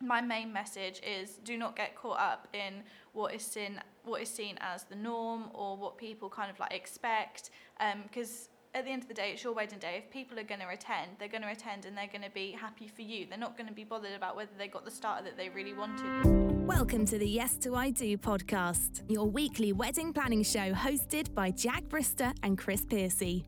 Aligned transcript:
my 0.00 0.20
main 0.20 0.52
message 0.52 1.00
is 1.06 1.38
do 1.44 1.56
not 1.56 1.76
get 1.76 1.94
caught 1.94 2.18
up 2.18 2.48
in 2.52 2.82
what 3.12 3.34
is 3.34 3.42
seen 3.42 3.80
what 4.04 4.22
is 4.22 4.28
seen 4.28 4.56
as 4.60 4.84
the 4.84 4.94
norm 4.94 5.44
or 5.52 5.76
what 5.76 5.98
people 5.98 6.28
kind 6.28 6.50
of 6.50 6.58
like 6.60 6.72
expect 6.72 7.50
um, 7.80 8.02
because 8.04 8.48
at 8.74 8.84
the 8.84 8.90
end 8.90 9.02
of 9.02 9.08
the 9.08 9.14
day 9.14 9.32
it's 9.32 9.42
your 9.42 9.52
wedding 9.52 9.78
day 9.78 9.96
if 9.98 10.10
people 10.10 10.38
are 10.38 10.44
going 10.44 10.60
to 10.60 10.68
attend 10.68 11.10
they're 11.18 11.28
going 11.28 11.42
to 11.42 11.50
attend 11.50 11.84
and 11.84 11.96
they're 11.96 12.06
going 12.06 12.22
to 12.22 12.30
be 12.30 12.52
happy 12.52 12.86
for 12.86 13.02
you 13.02 13.26
they're 13.28 13.38
not 13.38 13.56
going 13.56 13.68
to 13.68 13.74
be 13.74 13.84
bothered 13.84 14.12
about 14.12 14.36
whether 14.36 14.52
they 14.56 14.68
got 14.68 14.84
the 14.84 14.90
starter 14.90 15.24
that 15.24 15.36
they 15.36 15.48
really 15.48 15.74
wanted 15.74 16.48
Welcome 16.68 17.06
to 17.06 17.16
the 17.16 17.26
Yes 17.26 17.56
to 17.62 17.74
I 17.74 17.88
Do 17.88 18.18
podcast, 18.18 19.00
your 19.08 19.26
weekly 19.26 19.72
wedding 19.72 20.12
planning 20.12 20.42
show 20.42 20.72
hosted 20.72 21.34
by 21.34 21.50
Jack 21.50 21.84
Brister 21.84 22.34
and 22.42 22.58
Chris 22.58 22.84
Piercy. 22.84 23.46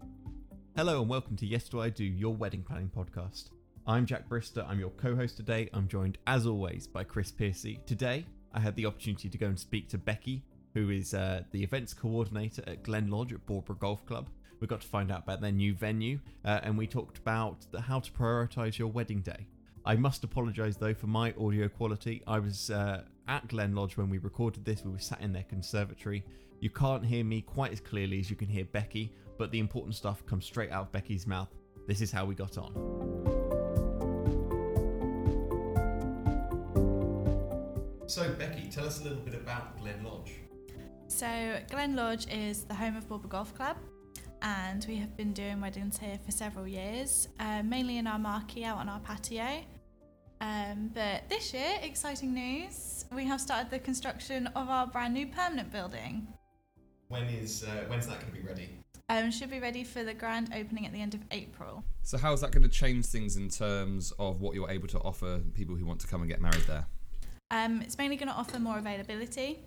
Hello 0.74 1.02
and 1.02 1.10
welcome 1.10 1.36
to 1.36 1.46
Yes 1.46 1.68
to 1.68 1.82
I 1.82 1.90
Do, 1.90 2.02
your 2.02 2.34
wedding 2.34 2.62
planning 2.62 2.90
podcast. 2.96 3.50
I'm 3.90 4.06
Jack 4.06 4.28
Brister, 4.28 4.64
I'm 4.68 4.78
your 4.78 4.90
co 4.90 5.16
host 5.16 5.36
today. 5.36 5.68
I'm 5.74 5.88
joined, 5.88 6.16
as 6.28 6.46
always, 6.46 6.86
by 6.86 7.02
Chris 7.02 7.32
Piercy. 7.32 7.80
Today, 7.86 8.24
I 8.54 8.60
had 8.60 8.76
the 8.76 8.86
opportunity 8.86 9.28
to 9.28 9.36
go 9.36 9.46
and 9.46 9.58
speak 9.58 9.88
to 9.88 9.98
Becky, 9.98 10.44
who 10.74 10.90
is 10.90 11.12
uh, 11.12 11.42
the 11.50 11.60
events 11.60 11.92
coordinator 11.92 12.62
at 12.68 12.84
Glen 12.84 13.10
Lodge 13.10 13.32
at 13.32 13.44
Bawburgh 13.46 13.80
Golf 13.80 14.06
Club. 14.06 14.28
We 14.60 14.68
got 14.68 14.80
to 14.82 14.86
find 14.86 15.10
out 15.10 15.24
about 15.24 15.40
their 15.40 15.50
new 15.50 15.74
venue 15.74 16.20
uh, 16.44 16.60
and 16.62 16.78
we 16.78 16.86
talked 16.86 17.18
about 17.18 17.66
the, 17.72 17.80
how 17.80 17.98
to 17.98 18.12
prioritise 18.12 18.78
your 18.78 18.86
wedding 18.86 19.22
day. 19.22 19.48
I 19.84 19.96
must 19.96 20.22
apologise 20.22 20.76
though 20.76 20.94
for 20.94 21.08
my 21.08 21.34
audio 21.36 21.66
quality. 21.66 22.22
I 22.28 22.38
was 22.38 22.70
uh, 22.70 23.02
at 23.26 23.48
Glen 23.48 23.74
Lodge 23.74 23.96
when 23.96 24.08
we 24.08 24.18
recorded 24.18 24.64
this, 24.64 24.84
we 24.84 24.92
were 24.92 25.00
sat 25.00 25.20
in 25.20 25.32
their 25.32 25.42
conservatory. 25.48 26.22
You 26.60 26.70
can't 26.70 27.04
hear 27.04 27.24
me 27.24 27.42
quite 27.42 27.72
as 27.72 27.80
clearly 27.80 28.20
as 28.20 28.30
you 28.30 28.36
can 28.36 28.46
hear 28.46 28.66
Becky, 28.66 29.12
but 29.36 29.50
the 29.50 29.58
important 29.58 29.96
stuff 29.96 30.24
comes 30.26 30.46
straight 30.46 30.70
out 30.70 30.82
of 30.82 30.92
Becky's 30.92 31.26
mouth. 31.26 31.48
This 31.88 32.00
is 32.00 32.12
how 32.12 32.24
we 32.24 32.36
got 32.36 32.56
on. 32.56 33.39
So, 38.10 38.28
Becky, 38.36 38.68
tell 38.68 38.86
us 38.86 39.00
a 39.00 39.04
little 39.04 39.20
bit 39.20 39.34
about 39.34 39.78
Glen 39.78 40.02
Lodge. 40.02 40.32
So, 41.06 41.60
Glen 41.70 41.94
Lodge 41.94 42.26
is 42.28 42.64
the 42.64 42.74
home 42.74 42.96
of 42.96 43.08
Bawburgh 43.08 43.30
Golf 43.30 43.54
Club, 43.54 43.76
and 44.42 44.84
we 44.88 44.96
have 44.96 45.16
been 45.16 45.32
doing 45.32 45.60
weddings 45.60 45.96
here 45.96 46.18
for 46.26 46.32
several 46.32 46.66
years, 46.66 47.28
uh, 47.38 47.62
mainly 47.62 47.98
in 47.98 48.08
our 48.08 48.18
marquee 48.18 48.64
out 48.64 48.78
on 48.78 48.88
our 48.88 48.98
patio. 48.98 49.62
Um, 50.40 50.90
but 50.92 51.28
this 51.28 51.54
year, 51.54 51.78
exciting 51.82 52.34
news, 52.34 53.04
we 53.14 53.24
have 53.26 53.40
started 53.40 53.70
the 53.70 53.78
construction 53.78 54.48
of 54.56 54.68
our 54.68 54.88
brand 54.88 55.14
new 55.14 55.28
permanent 55.28 55.70
building. 55.70 56.26
When 57.10 57.26
is 57.26 57.62
uh, 57.62 57.84
when's 57.86 58.08
that 58.08 58.20
going 58.20 58.32
to 58.32 58.40
be 58.40 58.44
ready? 58.44 58.70
Um, 59.08 59.30
should 59.30 59.52
be 59.52 59.60
ready 59.60 59.84
for 59.84 60.02
the 60.02 60.14
grand 60.14 60.52
opening 60.52 60.84
at 60.84 60.92
the 60.92 61.00
end 61.00 61.14
of 61.14 61.20
April. 61.30 61.84
So 62.02 62.18
how's 62.18 62.40
that 62.40 62.50
going 62.50 62.64
to 62.64 62.68
change 62.68 63.06
things 63.06 63.36
in 63.36 63.48
terms 63.48 64.12
of 64.18 64.40
what 64.40 64.56
you're 64.56 64.70
able 64.70 64.88
to 64.88 64.98
offer 64.98 65.38
people 65.54 65.76
who 65.76 65.86
want 65.86 66.00
to 66.00 66.08
come 66.08 66.22
and 66.22 66.28
get 66.28 66.40
married 66.40 66.64
there? 66.66 66.86
Um, 67.50 67.82
it's 67.82 67.98
mainly 67.98 68.16
going 68.16 68.28
to 68.28 68.34
offer 68.34 68.58
more 68.58 68.78
availability. 68.78 69.60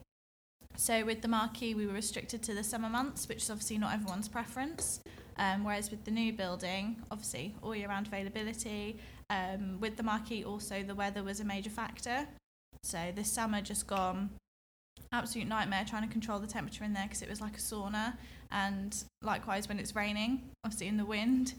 So 0.76 1.06
with 1.06 1.22
the 1.22 1.28
marquee, 1.28 1.76
we 1.76 1.86
were 1.86 1.94
restricted 1.94 2.42
to 2.44 2.53
the 2.53 2.64
summer 2.64 2.90
months, 2.90 3.28
which 3.28 3.44
is 3.44 3.50
obviously 3.50 3.78
not 3.78 3.94
everyone's 3.94 4.28
preference. 4.28 5.02
Um, 5.38 5.64
whereas 5.64 5.92
with 5.92 6.03
the 6.06 6.12
new 6.12 6.31
building, 6.34 6.98
obviously 7.12 7.56
all 7.62 7.75
year 7.75 7.88
round 7.88 8.08
availability. 8.08 9.00
Um, 9.30 9.80
with 9.80 9.98
the 9.98 10.03
marquee, 10.03 10.44
also 10.44 10.84
the 10.84 10.95
weather 10.95 11.23
was 11.23 11.40
a 11.40 11.45
major 11.45 11.70
factor. 11.70 12.28
So 12.84 13.12
this 13.16 13.31
summer 13.31 13.62
just 13.62 13.88
gone, 13.88 14.30
absolute 15.12 15.47
nightmare 15.47 15.86
trying 15.88 16.03
to 16.03 16.12
control 16.12 16.40
the 16.40 16.47
temperature 16.47 16.84
in 16.84 16.94
there 16.94 17.03
because 17.03 17.22
it 17.22 17.30
was 17.30 17.42
like 17.42 17.56
a 17.58 17.62
sauna. 17.62 18.18
And 18.52 18.95
likewise 19.22 19.68
when 19.68 19.80
it's 19.80 19.95
raining, 19.95 20.50
obviously 20.64 20.88
in 20.88 20.97
the 20.97 21.06
wind, 21.06 21.53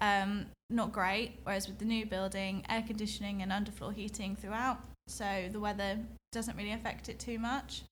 um, 0.00 0.46
not 0.68 0.92
great. 0.92 1.38
Whereas 1.44 1.68
with 1.68 1.78
the 1.78 1.84
new 1.84 2.06
building, 2.06 2.64
air 2.68 2.82
conditioning 2.86 3.42
and 3.42 3.52
underfloor 3.52 3.94
heating 3.94 4.36
throughout, 4.36 4.78
so 5.10 5.48
the 5.50 5.60
weather 5.60 5.98
doesn't 6.32 6.56
really 6.56 6.72
affect 6.72 7.08
it 7.08 7.18
too 7.18 7.38
much. 7.38 7.82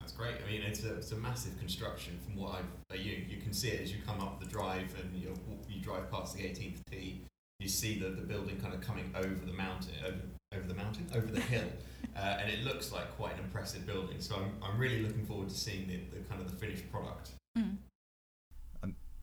That's 0.00 0.12
great. 0.12 0.36
I 0.44 0.50
mean, 0.50 0.62
it's 0.62 0.82
a, 0.84 0.94
it's 0.94 1.12
a 1.12 1.16
massive 1.16 1.58
construction 1.58 2.18
from 2.24 2.36
what 2.36 2.54
I've. 2.54 2.64
Uh, 2.90 3.00
you 3.00 3.22
you 3.28 3.36
can 3.36 3.52
see 3.52 3.68
it 3.68 3.82
as 3.82 3.92
you 3.92 3.98
come 4.06 4.20
up 4.20 4.40
the 4.40 4.46
drive 4.46 4.94
and 5.00 5.14
you 5.14 5.34
you 5.68 5.80
drive 5.82 6.10
past 6.10 6.36
the 6.36 6.42
18th 6.42 6.78
tee. 6.90 7.20
You 7.58 7.68
see 7.68 7.98
the, 7.98 8.08
the 8.08 8.22
building 8.22 8.58
kind 8.58 8.72
of 8.72 8.80
coming 8.80 9.12
over 9.14 9.44
the 9.44 9.52
mountain, 9.52 9.92
over, 10.06 10.20
over 10.56 10.66
the 10.66 10.74
mountain, 10.74 11.06
over 11.14 11.26
the 11.26 11.40
hill, 11.40 11.68
uh, 12.16 12.38
and 12.40 12.50
it 12.50 12.64
looks 12.64 12.90
like 12.90 13.14
quite 13.18 13.34
an 13.34 13.40
impressive 13.40 13.86
building. 13.86 14.18
So 14.18 14.36
I'm, 14.36 14.52
I'm 14.62 14.78
really 14.78 15.02
looking 15.02 15.26
forward 15.26 15.50
to 15.50 15.54
seeing 15.54 15.86
the, 15.86 16.00
the 16.16 16.24
kind 16.24 16.40
of 16.40 16.50
the 16.50 16.56
finished 16.56 16.90
product. 16.90 17.32
Mm. 17.58 17.76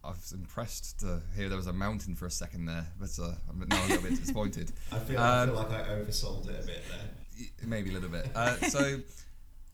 And 0.07 0.15
I 0.15 0.17
was 0.17 0.31
impressed 0.31 0.99
to 1.01 1.21
hear 1.35 1.49
there 1.49 1.57
was 1.57 1.67
a 1.67 1.73
mountain 1.73 2.15
for 2.15 2.25
a 2.25 2.31
second 2.31 2.65
there, 2.65 2.85
but 2.99 3.09
uh, 3.21 3.33
I'm 3.49 3.59
now 3.67 3.85
a 3.85 3.87
little 3.87 4.03
bit 4.03 4.19
disappointed. 4.19 4.71
I 4.91 4.99
feel, 4.99 5.19
I 5.19 5.45
feel 5.45 5.55
like 5.55 5.71
I 5.71 5.83
oversold 5.89 6.49
it 6.49 6.63
a 6.63 6.65
bit 6.65 6.83
there. 6.89 7.47
Maybe 7.67 7.89
a 7.89 7.93
little 7.93 8.09
bit. 8.09 8.29
Uh, 8.35 8.55
so, 8.55 8.99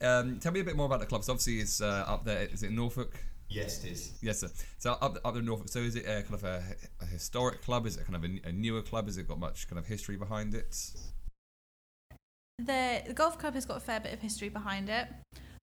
um, 0.00 0.38
tell 0.40 0.52
me 0.52 0.60
a 0.60 0.64
bit 0.64 0.76
more 0.76 0.86
about 0.86 1.00
the 1.00 1.06
club. 1.06 1.24
So 1.24 1.32
obviously, 1.32 1.60
it's 1.60 1.80
uh, 1.80 2.04
up 2.06 2.24
there. 2.24 2.42
Is 2.52 2.62
it 2.62 2.68
in 2.68 2.76
Norfolk? 2.76 3.16
Yes, 3.48 3.84
it 3.84 3.92
is. 3.92 4.12
Yes, 4.20 4.40
sir. 4.40 4.50
So 4.78 4.98
up, 5.00 5.18
up 5.24 5.36
in 5.36 5.44
Norfolk. 5.44 5.68
So 5.68 5.78
is 5.78 5.96
it 5.96 6.04
a 6.06 6.22
kind 6.22 6.34
of 6.34 6.44
a, 6.44 6.62
a 7.00 7.06
historic 7.06 7.62
club? 7.62 7.86
Is 7.86 7.96
it 7.96 8.06
kind 8.06 8.16
of 8.16 8.24
a, 8.24 8.48
a 8.48 8.52
newer 8.52 8.82
club? 8.82 9.06
Has 9.06 9.16
it 9.16 9.28
got 9.28 9.38
much 9.38 9.68
kind 9.68 9.78
of 9.78 9.86
history 9.86 10.16
behind 10.16 10.54
it? 10.54 10.76
The, 12.58 13.02
the 13.06 13.14
golf 13.14 13.38
club 13.38 13.54
has 13.54 13.64
got 13.64 13.76
a 13.76 13.80
fair 13.80 14.00
bit 14.00 14.12
of 14.12 14.20
history 14.20 14.48
behind 14.48 14.88
it. 14.88 15.08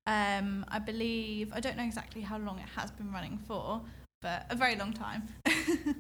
Um, 0.08 0.66
I 0.68 0.80
believe 0.80 1.52
I 1.54 1.60
don't 1.60 1.78
know 1.78 1.84
exactly 1.84 2.22
how 2.22 2.38
long 2.38 2.60
it 2.60 2.70
has 2.76 2.92
been 2.92 3.12
running 3.12 3.38
for, 3.38 3.82
but 4.22 4.46
a 4.50 4.56
very 4.56 4.76
long 4.76 4.94
time. 4.94 5.28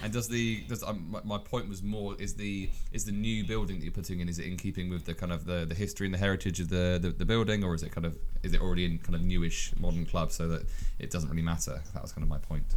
And 0.00 0.12
does 0.12 0.28
the 0.28 0.60
does 0.68 0.84
um, 0.84 1.08
my, 1.10 1.20
my 1.24 1.38
point 1.38 1.68
was 1.68 1.82
more 1.82 2.14
is 2.20 2.34
the 2.34 2.70
is 2.92 3.04
the 3.04 3.10
new 3.10 3.44
building 3.44 3.80
that 3.80 3.84
you're 3.84 3.92
putting 3.92 4.20
in 4.20 4.28
is 4.28 4.38
it 4.38 4.46
in 4.46 4.56
keeping 4.56 4.88
with 4.88 5.04
the 5.04 5.12
kind 5.12 5.32
of 5.32 5.44
the, 5.44 5.66
the 5.68 5.74
history 5.74 6.06
and 6.06 6.14
the 6.14 6.18
heritage 6.18 6.60
of 6.60 6.68
the, 6.68 7.00
the, 7.02 7.10
the 7.10 7.24
building 7.24 7.64
or 7.64 7.74
is 7.74 7.82
it 7.82 7.90
kind 7.90 8.06
of 8.06 8.16
is 8.44 8.54
it 8.54 8.60
already 8.60 8.84
in 8.84 8.98
kind 8.98 9.16
of 9.16 9.22
newish 9.22 9.72
modern 9.80 10.06
club 10.06 10.30
so 10.30 10.46
that 10.46 10.62
it 11.00 11.10
doesn't 11.10 11.28
really 11.28 11.42
matter 11.42 11.82
that 11.94 12.00
was 12.00 12.12
kind 12.12 12.22
of 12.22 12.28
my 12.28 12.38
point 12.38 12.76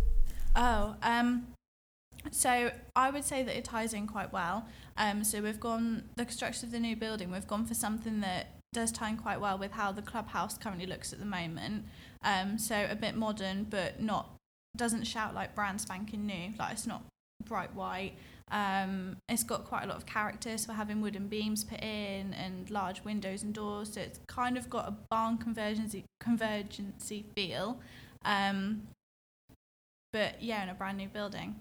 Oh, 0.56 0.96
um, 1.02 1.48
so 2.30 2.72
I 2.96 3.10
would 3.10 3.24
say 3.24 3.44
that 3.44 3.58
it 3.58 3.66
ties 3.66 3.94
in 3.94 4.08
quite 4.08 4.32
well. 4.34 4.68
Um, 4.98 5.24
so 5.24 5.42
we've 5.42 5.60
gone 5.60 6.04
the 6.16 6.26
construction 6.26 6.68
of 6.68 6.72
the 6.72 6.80
new 6.80 6.96
building. 6.96 7.32
We've 7.32 7.48
gone 7.48 7.66
for 7.66 7.74
something 7.74 8.22
that 8.22 8.48
does 8.74 8.92
tie 8.92 9.10
in 9.10 9.18
quite 9.18 9.40
well 9.40 9.58
with 9.58 9.72
how 9.72 9.92
the 9.92 10.02
clubhouse 10.02 10.58
currently 10.58 10.86
looks 10.86 11.14
at 11.14 11.20
the 11.20 11.26
moment. 11.26 11.86
Um, 12.24 12.58
so 12.58 12.88
a 12.90 12.96
bit 12.96 13.16
modern, 13.16 13.66
but 13.66 14.02
not 14.02 14.30
doesn't 14.78 15.06
shout 15.06 15.34
like 15.36 15.54
brand 15.56 15.80
spanking 15.82 16.26
new. 16.26 16.54
Like 16.58 16.74
it's 16.74 16.88
not 16.88 17.04
bright 17.46 17.74
white. 17.76 18.14
Um, 18.52 19.16
it's 19.30 19.44
got 19.44 19.64
quite 19.66 19.84
a 19.84 19.88
lot 19.88 19.96
of 19.96 20.06
character, 20.06 20.58
so 20.58 20.70
we're 20.70 20.76
having 20.76 21.02
wooden 21.02 21.28
beams 21.28 21.64
put 21.64 21.82
in 21.82 22.34
and 22.34 22.70
large 22.70 23.04
windows 23.06 23.44
and 23.44 23.54
doors. 23.54 23.94
So 23.94 24.02
it's 24.02 24.20
kind 24.28 24.58
of 24.58 24.70
got 24.70 24.88
a 24.90 24.94
barn 25.09 25.38
convergency 25.38 26.04
convergency 26.22 27.24
feel. 27.36 27.80
Um, 28.26 28.84
but 30.12 30.42
yeah, 30.44 30.64
in 30.64 30.70
a 30.70 30.74
brand 30.74 30.98
new 30.98 31.08
building. 31.08 31.56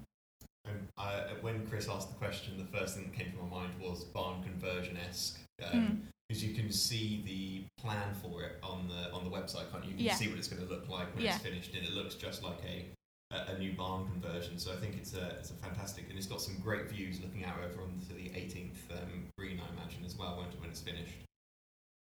Um, 0.68 0.88
I, 0.98 1.12
when 1.40 1.64
Chris 1.66 1.88
asked 1.88 2.08
the 2.10 2.16
question, 2.18 2.58
the 2.58 2.76
first 2.78 2.96
thing 2.96 3.04
that 3.04 3.14
came 3.16 3.32
to 3.32 3.38
my 3.44 3.58
mind 3.60 3.72
was 3.80 4.04
barn 4.04 4.42
conversion 4.42 4.96
esque, 5.08 5.38
because 5.56 5.72
Mm. 5.74 6.02
you 6.48 6.54
can 6.54 6.72
see 6.72 7.22
the 7.24 7.82
plan 7.82 8.12
for 8.14 8.42
it 8.42 8.58
on 8.62 8.88
the 8.88 9.12
on 9.12 9.24
the 9.24 9.30
website, 9.30 9.70
can't 9.70 9.84
you? 9.84 9.90
You 9.90 9.96
can 9.96 10.04
Yeah. 10.06 10.14
see 10.16 10.28
what 10.28 10.38
it's 10.38 10.48
going 10.48 10.62
to 10.66 10.68
look 10.68 10.88
like 10.88 11.14
when 11.14 11.22
Yeah. 11.24 11.34
it's 11.36 11.44
finished, 11.44 11.72
and 11.74 11.84
it 11.86 11.92
looks 11.92 12.16
just 12.16 12.42
like 12.42 12.58
a 12.64 12.86
a, 13.30 13.52
a 13.54 13.58
new 13.58 13.72
barn 13.72 14.06
conversion. 14.06 14.58
So 14.58 14.72
I 14.72 14.76
think 14.76 14.96
it's 14.96 15.14
a 15.14 15.36
it's 15.38 15.50
a 15.50 15.54
fantastic, 15.54 16.08
and 16.08 16.16
it's 16.18 16.26
got 16.26 16.40
some 16.40 16.58
great 16.62 16.88
views 16.90 17.20
looking 17.20 17.44
out 17.44 17.56
over 17.58 17.82
onto 17.82 18.14
the 18.14 18.30
18th 18.30 18.90
um, 19.02 19.24
green, 19.38 19.60
I 19.60 19.72
imagine, 19.80 20.04
as 20.04 20.16
well, 20.16 20.36
won't 20.36 20.52
it, 20.52 20.60
when 20.60 20.70
it's 20.70 20.80
finished? 20.80 21.14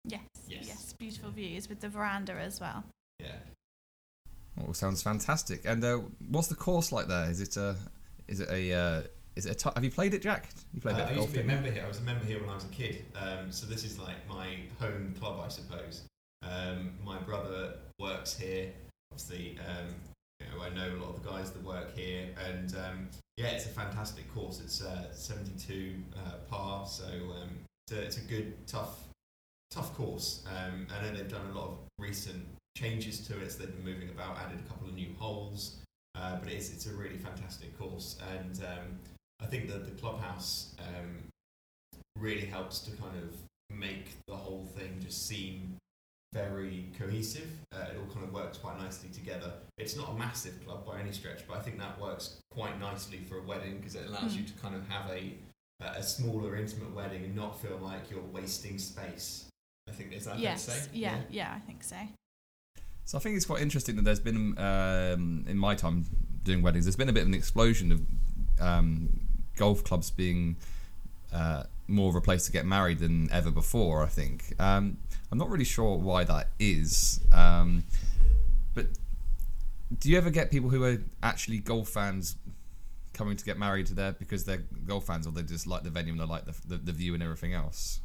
Yes, 0.05 0.21
Yes. 0.47 0.65
yes, 0.67 0.93
beautiful 0.97 1.29
views 1.31 1.67
with 1.69 1.81
the 1.81 1.89
veranda 1.89 2.33
as 2.33 2.59
well. 2.59 2.83
Yeah. 3.19 3.35
All 4.65 4.73
sounds 4.73 5.01
fantastic. 5.03 5.61
And 5.65 5.83
uh, 5.83 5.99
what's 6.29 6.47
the 6.47 6.55
course 6.55 6.91
like 6.91 7.07
there? 7.07 7.29
Is 7.29 7.41
it 7.41 7.57
a 7.57 7.75
is 8.27 8.39
it 8.39 8.49
a 8.49 8.73
uh, 8.73 9.01
is 9.35 9.45
it 9.45 9.51
a 9.51 9.55
t- 9.55 9.69
have 9.75 9.83
you 9.83 9.91
played 9.91 10.13
it, 10.13 10.21
Jack? 10.21 10.49
You 10.73 10.81
played 10.81 10.95
Uh, 10.95 10.99
a 10.99 11.01
I 11.03 11.05
bit 11.09 11.11
of 11.11 11.17
used 11.17 11.27
golf. 11.27 11.33
to 11.33 11.37
be 11.39 11.43
a 11.43 11.55
member 11.55 11.71
here. 11.71 11.83
I 11.85 11.87
was 11.87 11.99
a 11.99 12.03
member 12.03 12.25
here 12.25 12.39
when 12.41 12.49
I 12.49 12.55
was 12.55 12.65
a 12.65 12.69
kid. 12.69 13.05
Um, 13.15 13.51
so 13.51 13.65
this 13.67 13.83
is 13.83 13.99
like 13.99 14.15
my 14.27 14.57
home 14.79 15.13
club, 15.19 15.39
I 15.45 15.49
suppose. 15.49 16.03
Um, 16.43 16.91
my 17.03 17.17
brother 17.19 17.73
works 17.99 18.37
here. 18.37 18.71
Obviously, 19.11 19.57
um, 19.67 19.93
you 20.39 20.47
know, 20.47 20.63
I 20.63 20.69
know 20.69 20.95
a 20.95 20.99
lot 20.99 21.15
of 21.15 21.23
the 21.23 21.29
guys 21.29 21.51
that 21.51 21.63
work 21.63 21.95
here, 21.95 22.27
and 22.47 22.75
um, 22.75 23.09
yeah, 23.37 23.47
it's 23.47 23.65
a 23.65 23.69
fantastic 23.69 24.33
course. 24.33 24.61
It's 24.63 24.81
uh, 24.81 25.11
72 25.13 25.95
uh, 26.15 26.31
par, 26.49 26.85
so 26.87 27.05
um, 27.05 27.59
it's, 27.87 27.97
a, 27.97 28.01
it's 28.01 28.17
a 28.17 28.21
good, 28.21 28.67
tough, 28.67 28.99
tough 29.71 29.95
course. 29.95 30.43
Um, 30.47 30.87
I 30.93 31.03
know 31.03 31.15
they've 31.15 31.29
done 31.29 31.49
a 31.53 31.57
lot 31.57 31.67
of 31.69 31.77
recent 31.97 32.45
changes 32.77 33.19
to 33.27 33.39
it. 33.41 33.51
So 33.51 33.59
they've 33.59 33.75
been 33.75 33.83
moving 33.83 34.09
about, 34.09 34.37
added 34.37 34.59
a 34.65 34.69
couple 34.69 34.87
of 34.87 34.95
new 34.95 35.13
holes, 35.17 35.77
uh, 36.15 36.37
but 36.37 36.51
it's 36.51 36.71
it's 36.71 36.87
a 36.87 36.93
really 36.93 37.17
fantastic 37.17 37.77
course, 37.77 38.17
and 38.33 38.59
um, 38.63 38.99
I 39.41 39.45
think 39.45 39.69
that 39.69 39.85
the 39.85 39.91
clubhouse 40.01 40.75
um, 40.79 41.17
really 42.17 42.45
helps 42.45 42.79
to 42.79 42.91
kind 42.91 43.17
of 43.17 43.35
make 43.75 44.11
the 44.27 44.35
whole 44.35 44.65
thing 44.75 44.99
just 45.01 45.27
seem 45.27 45.77
very 46.33 46.91
cohesive. 46.97 47.49
Uh, 47.73 47.85
it 47.91 47.97
all 47.97 48.13
kind 48.13 48.25
of 48.25 48.33
works 48.33 48.57
quite 48.57 48.77
nicely 48.79 49.09
together. 49.09 49.51
It's 49.77 49.95
not 49.95 50.09
a 50.09 50.13
massive 50.13 50.63
club 50.65 50.85
by 50.85 50.99
any 50.99 51.11
stretch, 51.11 51.41
but 51.47 51.57
I 51.57 51.61
think 51.61 51.79
that 51.79 51.99
works 51.99 52.37
quite 52.51 52.79
nicely 52.79 53.19
for 53.27 53.39
a 53.39 53.41
wedding 53.43 53.77
because 53.77 53.95
it 53.95 54.07
allows 54.07 54.33
Mm. 54.33 54.37
you 54.37 54.43
to 54.43 54.53
kind 54.53 54.75
of 54.75 54.87
have 54.87 55.09
a 55.09 55.33
a 55.81 55.85
a 55.99 56.03
smaller, 56.03 56.55
intimate 56.57 56.93
wedding 56.93 57.23
and 57.23 57.35
not 57.35 57.59
feel 57.61 57.77
like 57.81 58.11
you're 58.11 58.21
wasting 58.33 58.77
space. 58.77 59.45
I 59.87 59.91
think 59.93 60.11
is 60.13 60.25
that 60.25 60.31
fair 60.31 60.37
to 60.37 60.43
yes. 60.43 60.63
say? 60.65 60.89
Yeah, 60.93 61.17
yeah. 61.29 61.53
I 61.55 61.59
think 61.59 61.83
so. 61.83 61.95
So 63.05 63.17
I 63.17 63.21
think 63.21 63.37
it's 63.37 63.45
quite 63.45 63.61
interesting 63.61 63.95
that 63.95 64.03
there's 64.03 64.19
been 64.19 64.57
um, 64.59 65.45
in 65.47 65.57
my 65.57 65.73
time 65.75 66.05
doing 66.43 66.61
weddings, 66.61 66.85
there's 66.85 66.95
been 66.95 67.09
a 67.09 67.13
bit 67.13 67.21
of 67.21 67.27
an 67.29 67.33
explosion 67.33 67.91
of 67.91 68.01
um, 68.59 69.19
golf 69.55 69.83
clubs 69.83 70.11
being 70.11 70.57
uh, 71.33 71.63
more 71.87 72.09
of 72.09 72.15
a 72.15 72.21
place 72.21 72.45
to 72.45 72.51
get 72.51 72.65
married 72.65 72.99
than 72.99 73.31
ever 73.31 73.49
before. 73.49 74.03
I 74.03 74.07
think 74.07 74.53
um, 74.59 74.97
I'm 75.31 75.37
not 75.37 75.49
really 75.49 75.65
sure 75.65 75.97
why 75.97 76.23
that 76.23 76.49
is, 76.59 77.19
um, 77.31 77.83
but 78.73 78.87
do 79.97 80.09
you 80.09 80.17
ever 80.17 80.29
get 80.29 80.51
people 80.51 80.69
who 80.69 80.83
are 80.83 80.97
actually 81.21 81.59
golf 81.59 81.89
fans 81.89 82.35
coming 83.13 83.35
to 83.35 83.45
get 83.45 83.57
married 83.57 83.85
to 83.87 83.93
there 83.93 84.13
because 84.13 84.45
they're 84.45 84.63
golf 84.85 85.05
fans, 85.05 85.27
or 85.27 85.31
they 85.31 85.43
just 85.43 85.67
like 85.67 85.83
the 85.83 85.89
venue 85.89 86.13
and 86.13 86.21
they 86.21 86.25
like 86.25 86.45
the, 86.45 86.55
the, 86.67 86.77
the 86.77 86.91
view 86.91 87.13
and 87.13 87.21
everything 87.21 87.53
else? 87.53 88.01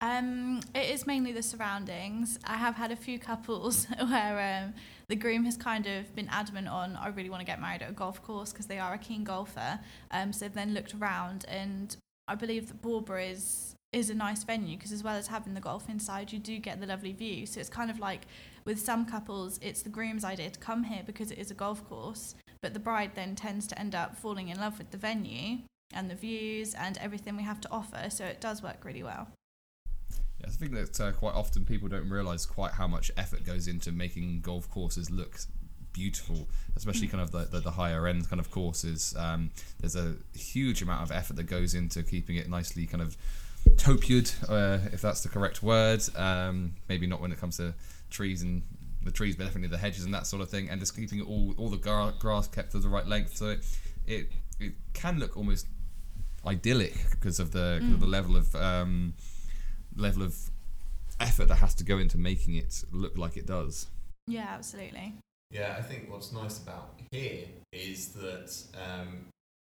Um, 0.00 0.60
it 0.74 0.90
is 0.90 1.06
mainly 1.06 1.32
the 1.32 1.42
surroundings. 1.42 2.38
I 2.44 2.56
have 2.56 2.74
had 2.74 2.92
a 2.92 2.96
few 2.96 3.18
couples 3.18 3.86
where 4.08 4.64
um, 4.64 4.74
the 5.08 5.16
groom 5.16 5.44
has 5.44 5.56
kind 5.56 5.86
of 5.86 6.14
been 6.14 6.28
adamant 6.28 6.68
on, 6.68 6.96
I 6.96 7.08
really 7.08 7.30
want 7.30 7.40
to 7.40 7.46
get 7.46 7.60
married 7.60 7.82
at 7.82 7.90
a 7.90 7.94
golf 7.94 8.22
course 8.22 8.52
because 8.52 8.66
they 8.66 8.78
are 8.78 8.92
a 8.92 8.98
keen 8.98 9.24
golfer. 9.24 9.80
Um, 10.10 10.32
so 10.32 10.44
they've 10.44 10.54
then 10.54 10.74
looked 10.74 10.94
around, 10.94 11.46
and 11.48 11.96
I 12.26 12.34
believe 12.34 12.68
that 12.68 12.82
Bawburgh 12.82 13.32
is 13.32 13.74
is 13.92 14.10
a 14.10 14.14
nice 14.14 14.42
venue 14.42 14.76
because 14.76 14.90
as 14.90 15.04
well 15.04 15.14
as 15.14 15.28
having 15.28 15.54
the 15.54 15.60
golf 15.60 15.88
inside, 15.88 16.32
you 16.32 16.38
do 16.40 16.58
get 16.58 16.80
the 16.80 16.86
lovely 16.86 17.12
view. 17.12 17.46
So 17.46 17.60
it's 17.60 17.68
kind 17.68 17.90
of 17.90 18.00
like 18.00 18.22
with 18.64 18.80
some 18.80 19.06
couples, 19.06 19.60
it's 19.62 19.82
the 19.82 19.88
groom's 19.88 20.24
idea 20.24 20.50
to 20.50 20.58
come 20.58 20.82
here 20.82 21.02
because 21.06 21.30
it 21.30 21.38
is 21.38 21.52
a 21.52 21.54
golf 21.54 21.88
course, 21.88 22.34
but 22.60 22.74
the 22.74 22.80
bride 22.80 23.12
then 23.14 23.36
tends 23.36 23.68
to 23.68 23.78
end 23.78 23.94
up 23.94 24.16
falling 24.16 24.48
in 24.48 24.58
love 24.58 24.78
with 24.78 24.90
the 24.90 24.96
venue 24.96 25.58
and 25.92 26.10
the 26.10 26.16
views 26.16 26.74
and 26.74 26.98
everything 26.98 27.36
we 27.36 27.44
have 27.44 27.60
to 27.60 27.70
offer. 27.70 28.10
So 28.10 28.24
it 28.24 28.40
does 28.40 28.64
work 28.64 28.84
really 28.84 29.04
well. 29.04 29.28
Yeah, 30.40 30.48
I 30.48 30.50
think 30.50 30.72
that 30.72 31.00
uh, 31.00 31.12
quite 31.12 31.34
often 31.34 31.64
people 31.64 31.88
don't 31.88 32.10
realise 32.10 32.46
quite 32.46 32.72
how 32.72 32.88
much 32.88 33.12
effort 33.16 33.44
goes 33.44 33.68
into 33.68 33.92
making 33.92 34.40
golf 34.40 34.68
courses 34.68 35.08
look 35.08 35.38
beautiful, 35.94 36.46
especially 36.76 37.06
kind 37.08 37.22
of 37.22 37.30
the, 37.30 37.44
the, 37.46 37.60
the 37.60 37.70
higher 37.70 38.06
end 38.06 38.28
kind 38.28 38.38
of 38.40 38.50
courses. 38.50 39.14
Um, 39.18 39.50
there's 39.80 39.96
a 39.96 40.16
huge 40.36 40.82
amount 40.82 41.02
of 41.02 41.10
effort 41.10 41.36
that 41.36 41.44
goes 41.44 41.72
into 41.74 42.02
keeping 42.02 42.36
it 42.36 42.50
nicely 42.50 42.84
kind 42.86 43.00
of 43.00 43.16
topiared, 43.78 44.30
uh, 44.48 44.78
if 44.92 45.00
that's 45.00 45.22
the 45.22 45.30
correct 45.30 45.62
word. 45.62 46.02
Um, 46.16 46.74
maybe 46.88 47.06
not 47.06 47.20
when 47.22 47.32
it 47.32 47.38
comes 47.38 47.56
to 47.56 47.72
trees 48.10 48.42
and 48.42 48.62
the 49.02 49.10
trees, 49.10 49.36
but 49.36 49.44
definitely 49.44 49.68
the 49.68 49.78
hedges 49.78 50.04
and 50.04 50.12
that 50.12 50.26
sort 50.26 50.42
of 50.42 50.50
thing, 50.50 50.68
and 50.68 50.80
just 50.80 50.94
keeping 50.94 51.22
all 51.22 51.54
all 51.56 51.70
the 51.70 51.76
gra- 51.78 52.14
grass 52.18 52.48
kept 52.48 52.72
to 52.72 52.78
the 52.78 52.88
right 52.88 53.06
length, 53.06 53.36
so 53.36 53.50
it 53.50 53.64
it, 54.06 54.26
it 54.60 54.72
can 54.92 55.18
look 55.18 55.36
almost 55.36 55.66
idyllic 56.46 56.94
because 57.10 57.38
of 57.40 57.52
the, 57.52 57.80
'cause 57.80 57.94
of 57.94 58.00
the 58.00 58.06
level 58.06 58.36
of 58.36 58.54
um, 58.54 59.14
level 59.96 60.22
of 60.22 60.36
effort 61.20 61.48
that 61.48 61.56
has 61.56 61.74
to 61.74 61.84
go 61.84 61.98
into 61.98 62.18
making 62.18 62.54
it 62.54 62.84
look 62.92 63.16
like 63.16 63.36
it 63.36 63.46
does. 63.46 63.86
Yeah, 64.26 64.48
absolutely. 64.50 65.14
Yeah, 65.50 65.76
I 65.78 65.82
think 65.82 66.10
what's 66.10 66.32
nice 66.32 66.58
about 66.58 66.98
here 67.10 67.44
is 67.72 68.08
that 68.08 68.52
um, 68.74 69.26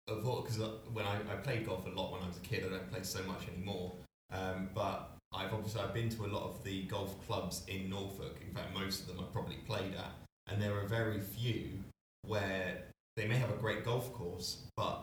of 0.09 0.27
all 0.27 0.43
because 0.43 0.59
when 0.93 1.05
I, 1.05 1.17
I 1.31 1.37
played 1.37 1.67
golf 1.67 1.87
a 1.87 1.91
lot 1.91 2.13
when 2.13 2.23
I 2.23 2.29
was 2.29 2.37
a 2.37 2.41
kid, 2.41 2.65
I 2.65 2.71
don't 2.71 2.91
play 2.91 3.03
so 3.03 3.23
much 3.25 3.49
anymore. 3.55 3.93
Um, 4.33 4.71
but 4.75 5.11
I've 5.33 5.53
obviously 5.53 5.81
I've 5.83 5.95
been 5.95 6.09
to 6.11 6.25
a 6.25 6.29
lot 6.29 6.45
of 6.45 6.63
the 6.65 6.83
golf 6.85 7.15
clubs 7.27 7.63
in 7.69 7.91
Norfolk. 7.91 8.39
In 8.47 8.55
fact, 8.55 8.75
most 8.75 9.03
of 9.03 9.07
them 9.09 9.21
I've 9.21 9.33
probably 9.33 9.57
played 9.67 9.95
at, 9.95 10.13
and 10.47 10.61
there 10.61 10.75
are 10.79 10.87
very 10.87 11.21
few 11.21 11.79
where 12.23 12.79
they 13.17 13.27
may 13.27 13.37
have 13.37 13.51
a 13.51 13.57
great 13.57 13.85
golf 13.85 14.13
course, 14.13 14.63
but 14.77 15.03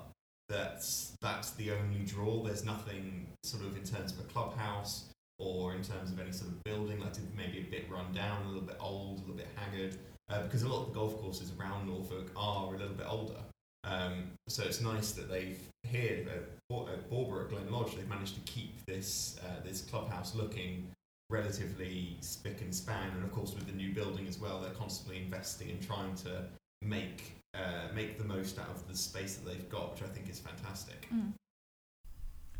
that's 0.50 1.14
that's 1.22 1.52
the 1.52 1.72
only 1.72 2.00
draw. 2.06 2.44
There's 2.44 2.66
nothing 2.66 3.28
sort 3.44 3.64
of 3.64 3.76
in 3.76 3.84
terms 3.84 4.12
of 4.14 4.20
a 4.20 4.24
clubhouse 4.24 5.06
or 5.40 5.74
in 5.74 5.84
terms 5.84 6.12
of 6.12 6.20
any 6.20 6.32
sort 6.32 6.52
of 6.52 6.64
building, 6.64 7.00
like 7.00 7.14
maybe 7.36 7.60
a 7.60 7.72
bit 7.72 7.90
run 7.90 8.12
down, 8.14 8.44
a 8.44 8.48
little 8.48 8.62
bit 8.62 8.78
old, 8.80 9.18
a 9.18 9.22
little 9.22 9.36
bit 9.36 9.48
haggard. 9.56 9.98
Uh, 10.30 10.42
because 10.44 10.64
a 10.64 10.68
lot 10.68 10.82
of 10.82 10.88
the 10.88 11.00
golf 11.00 11.20
courses 11.22 11.52
around 11.60 11.88
Norfolk 11.88 12.32
are 12.36 12.74
a 12.74 12.78
little 12.78 12.96
bit 12.96 13.08
older. 13.10 13.40
Um, 13.84 14.32
so 14.48 14.64
it's 14.64 14.80
nice 14.80 15.12
that 15.12 15.30
they've 15.30 15.60
here 15.84 16.26
at, 16.30 16.38
at 16.38 17.10
Bawburgh 17.10 17.44
at 17.44 17.50
Glen 17.50 17.70
Lodge 17.72 17.96
they've 17.96 18.08
managed 18.08 18.36
to 18.36 18.52
keep 18.52 18.86
this 18.86 19.38
uh, 19.44 19.62
this 19.66 19.82
clubhouse 19.82 20.34
looking 20.36 20.88
relatively 21.30 22.16
spick 22.22 22.62
and 22.62 22.74
span, 22.74 23.10
and 23.16 23.24
of 23.24 23.32
course 23.32 23.54
with 23.54 23.66
the 23.66 23.74
new 23.74 23.94
building 23.94 24.28
as 24.28 24.40
well, 24.40 24.62
they're 24.62 24.72
constantly 24.72 25.18
investing 25.18 25.70
and 25.72 25.82
trying 25.82 26.16
to 26.16 26.44
make 26.82 27.36
uh, 27.56 27.88
make 27.94 28.18
the 28.18 28.24
most 28.24 28.58
out 28.60 28.70
of 28.70 28.88
the 28.88 28.96
space 28.96 29.36
that 29.36 29.46
they've 29.46 29.70
got, 29.70 29.94
which 29.94 30.04
I 30.04 30.12
think 30.14 30.30
is 30.30 30.40
fantastic. 30.40 31.08
Mm. 31.14 31.34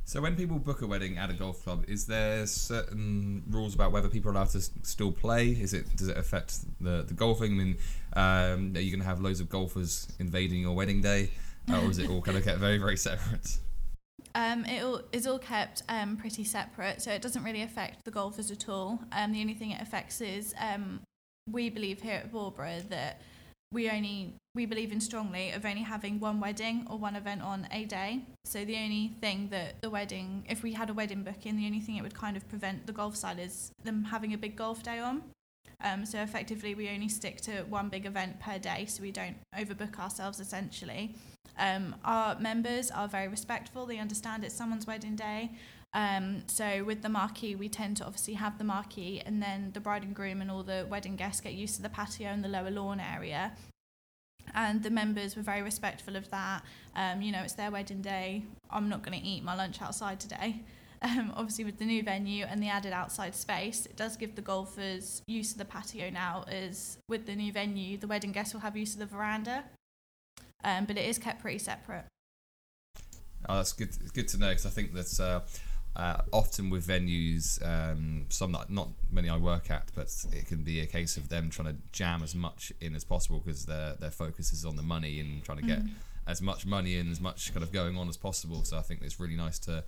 So 0.06 0.22
when 0.22 0.36
people 0.36 0.60
book 0.60 0.82
a 0.82 0.88
wedding 0.88 1.18
at 1.18 1.30
a 1.30 1.34
golf 1.34 1.64
club, 1.64 1.86
is 1.88 2.06
there 2.06 2.46
certain 2.46 3.44
rules 3.50 3.74
about 3.74 3.92
whether 3.92 4.10
people 4.10 4.32
are 4.32 4.34
allowed 4.34 4.50
to 4.50 4.62
still 4.62 5.12
play? 5.12 5.50
Is 5.50 5.74
it 5.74 5.96
does 5.96 6.10
it 6.10 6.18
affect 6.18 6.60
the 6.82 7.04
the 7.04 7.14
golfing? 7.14 7.54
I 7.54 7.56
mean, 7.56 7.78
um, 8.14 8.76
are 8.76 8.82
you 8.82 8.92
going 8.92 9.00
to 9.00 9.06
have 9.06 9.22
loads 9.22 9.40
of 9.40 9.50
golfers 9.50 10.08
invading 10.20 10.62
your 10.62 10.76
wedding 10.76 11.02
day, 11.02 11.32
uh, 11.72 11.82
or 11.82 11.90
is 11.90 12.00
it 12.00 12.10
all 12.10 12.22
kind 12.22 12.38
of 12.38 12.44
kept 12.44 12.60
very 12.60 12.78
very 12.78 12.98
separate? 12.98 13.58
Um, 14.36 14.66
it 14.66 14.84
all 14.84 15.02
is 15.12 15.26
all 15.26 15.40
kept 15.40 15.84
um, 15.88 16.18
pretty 16.18 16.44
separate, 16.44 17.02
so 17.02 17.12
it 17.12 17.22
doesn't 17.22 17.44
really 17.44 17.62
affect 17.62 18.04
the 18.04 18.12
golfers 18.12 18.52
at 18.52 18.68
all. 18.68 19.00
Um, 19.12 19.32
the 19.32 19.42
only 19.42 19.54
thing 19.54 19.72
it 19.72 19.82
affects 19.82 20.22
is 20.22 20.54
um, 20.60 21.02
we 21.50 21.70
believe 21.70 22.02
here 22.02 22.16
at 22.16 22.32
Bawburgh 22.32 22.90
that 22.90 23.22
we 23.74 23.90
only 23.90 24.36
we 24.56 24.68
believe 24.68 24.92
in 24.92 25.02
strongly 25.02 25.50
of 25.50 25.66
only 25.66 25.82
having 25.82 26.20
one 26.20 26.40
wedding 26.40 26.86
or 26.90 26.98
one 26.98 27.16
event 27.16 27.42
on 27.42 27.68
a 27.72 27.86
day. 27.86 28.22
So 28.46 28.64
the 28.64 28.76
only 28.78 29.16
thing 29.20 29.50
that 29.50 29.82
the 29.82 29.90
wedding, 29.90 30.46
if 30.48 30.62
we 30.62 30.74
had 30.74 30.92
a 30.92 30.94
wedding 30.94 31.24
booking, 31.24 31.58
the 31.58 31.66
only 31.66 31.80
thing 31.80 31.98
it 31.98 32.04
would 32.04 32.14
kind 32.14 32.38
of 32.38 32.48
prevent 32.48 32.86
the 32.86 32.94
golf 32.94 33.16
side 33.16 33.40
is 33.40 33.72
them 33.84 34.04
having 34.04 34.34
a 34.34 34.38
big 34.38 34.56
golf 34.56 34.84
day 34.84 35.00
on. 35.00 35.24
Um, 35.84 36.06
so 36.06 36.22
effectively, 36.22 36.76
we 36.76 36.88
only 36.90 37.10
stick 37.10 37.42
to 37.42 37.64
one 37.64 37.90
big 37.90 38.06
event 38.06 38.40
per 38.40 38.60
day, 38.60 38.86
so 38.86 39.02
we 39.02 39.12
don't 39.12 39.36
overbook 39.58 40.00
ourselves 40.00 40.40
essentially. 40.40 41.16
Um, 41.58 41.96
our 42.06 42.40
members 42.40 42.92
are 42.92 43.08
very 43.08 43.28
respectful; 43.28 43.86
they 43.86 43.98
understand 43.98 44.44
it's 44.44 44.56
someone's 44.56 44.88
wedding 44.88 45.16
day. 45.16 45.52
Um, 45.94 46.44
so 46.48 46.84
with 46.84 47.04
the 47.04 47.10
marquee, 47.10 47.56
we 47.56 47.70
tend 47.70 47.98
to 47.98 48.06
obviously 48.06 48.34
have 48.34 48.58
the 48.58 48.64
marquee, 48.64 49.22
and 49.26 49.42
then 49.42 49.72
the 49.74 49.80
bride 49.80 50.04
and 50.04 50.16
groom 50.16 50.42
and 50.42 50.50
all 50.50 50.64
the 50.64 50.88
wedding 50.90 51.16
guests 51.16 51.42
get 51.42 51.54
used 51.54 51.76
to 51.76 51.82
the 51.82 51.90
patio 51.90 52.30
and 52.30 52.44
the 52.44 52.50
lower 52.50 52.72
lawn 52.72 53.00
area. 53.00 53.54
And 54.56 54.84
the 54.84 54.90
members 54.90 55.36
were 55.36 55.42
very 55.42 55.62
respectful 55.62 56.16
of 56.16 56.30
that. 56.32 56.64
Um, 56.96 57.22
you 57.22 57.32
know, 57.32 57.42
it's 57.42 57.54
their 57.54 57.72
wedding 57.72 58.02
day. 58.02 58.44
I'm 58.70 58.90
not 58.90 59.04
going 59.04 59.20
to 59.20 59.26
eat 59.26 59.44
my 59.44 59.56
lunch 59.56 59.82
outside 59.82 60.20
today. 60.20 60.62
Um, 61.06 61.34
obviously, 61.36 61.66
with 61.66 61.80
the 61.80 61.86
new 61.86 62.02
venue 62.02 62.46
and 62.46 62.64
the 62.64 62.70
added 62.70 62.94
outside 62.94 63.36
space, 63.36 63.86
it 63.86 63.98
does 63.98 64.16
give 64.16 64.36
the 64.36 64.42
golfers 64.42 65.22
use 65.28 65.52
of 65.52 65.58
the 65.58 65.66
patio 65.66 66.10
now. 66.10 66.46
As 66.48 66.98
with 67.10 67.26
the 67.26 67.36
new 67.36 67.52
venue, 67.52 67.98
the 67.98 68.08
wedding 68.08 68.32
guests 68.32 68.54
will 68.54 68.62
have 68.62 68.78
use 68.78 68.94
of 68.94 69.00
the 69.00 69.06
veranda, 69.06 69.66
um, 70.64 70.86
but 70.86 70.98
it 70.98 71.06
is 71.06 71.18
kept 71.18 71.42
pretty 71.42 71.58
separate. 71.58 72.06
Oh, 73.50 73.58
that's 73.58 73.74
good. 73.74 73.90
Good 74.14 74.30
to 74.30 74.38
know 74.38 74.48
because 74.48 74.66
I 74.66 74.70
think 74.70 74.94
that 74.94 75.20
uh, 75.20 75.42
uh, 75.96 76.22
often 76.32 76.70
with 76.70 76.88
venues, 76.88 77.64
um, 77.66 78.26
some 78.30 78.52
that 78.54 78.70
not 78.70 78.90
many 79.12 79.30
I 79.30 79.38
work 79.38 79.70
at, 79.70 79.92
but 79.96 80.08
it 80.32 80.48
can 80.48 80.64
be 80.64 80.80
a 80.80 80.86
case 80.88 81.18
of 81.18 81.30
them 81.30 81.50
trying 81.50 81.68
to 81.68 81.76
jam 81.92 82.24
as 82.24 82.34
much 82.34 82.72
in 82.82 82.96
as 82.96 83.04
possible 83.04 83.40
because 83.40 83.66
their 83.66 83.94
their 84.00 84.12
focus 84.12 84.54
is 84.54 84.66
on 84.66 84.76
the 84.76 84.82
money 84.84 85.20
and 85.20 85.44
trying 85.44 85.60
to 85.60 85.66
get 85.66 85.80
Mm. 85.80 85.92
as 86.26 86.42
much 86.42 86.66
money 86.66 86.96
in, 86.96 87.12
as 87.12 87.20
much 87.22 87.54
kind 87.54 87.64
of 87.64 87.72
going 87.72 87.98
on 87.98 88.08
as 88.10 88.18
possible. 88.18 88.64
So 88.64 88.78
I 88.78 88.82
think 88.82 89.02
it's 89.04 89.20
really 89.20 89.36
nice 89.36 89.60
to 89.60 89.84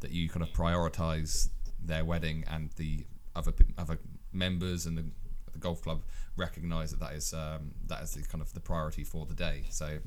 that 0.00 0.10
you 0.10 0.28
kind 0.28 0.42
of 0.42 0.50
prioritize 0.52 1.48
their 1.82 2.04
wedding 2.04 2.44
and 2.50 2.70
the 2.76 3.06
other 3.34 3.52
other 3.78 3.98
members 4.32 4.84
and 4.86 4.98
the, 4.98 5.04
the 5.52 5.58
golf 5.58 5.80
club 5.82 6.02
recognize 6.36 6.90
that 6.90 7.00
that 7.00 7.12
is 7.14 7.32
um, 7.32 7.72
that 7.86 8.02
is 8.02 8.12
the 8.14 8.22
kind 8.22 8.42
of 8.42 8.52
the 8.52 8.60
priority 8.60 9.04
for 9.04 9.24
the 9.26 9.34
day. 9.34 9.64
So 9.70 9.98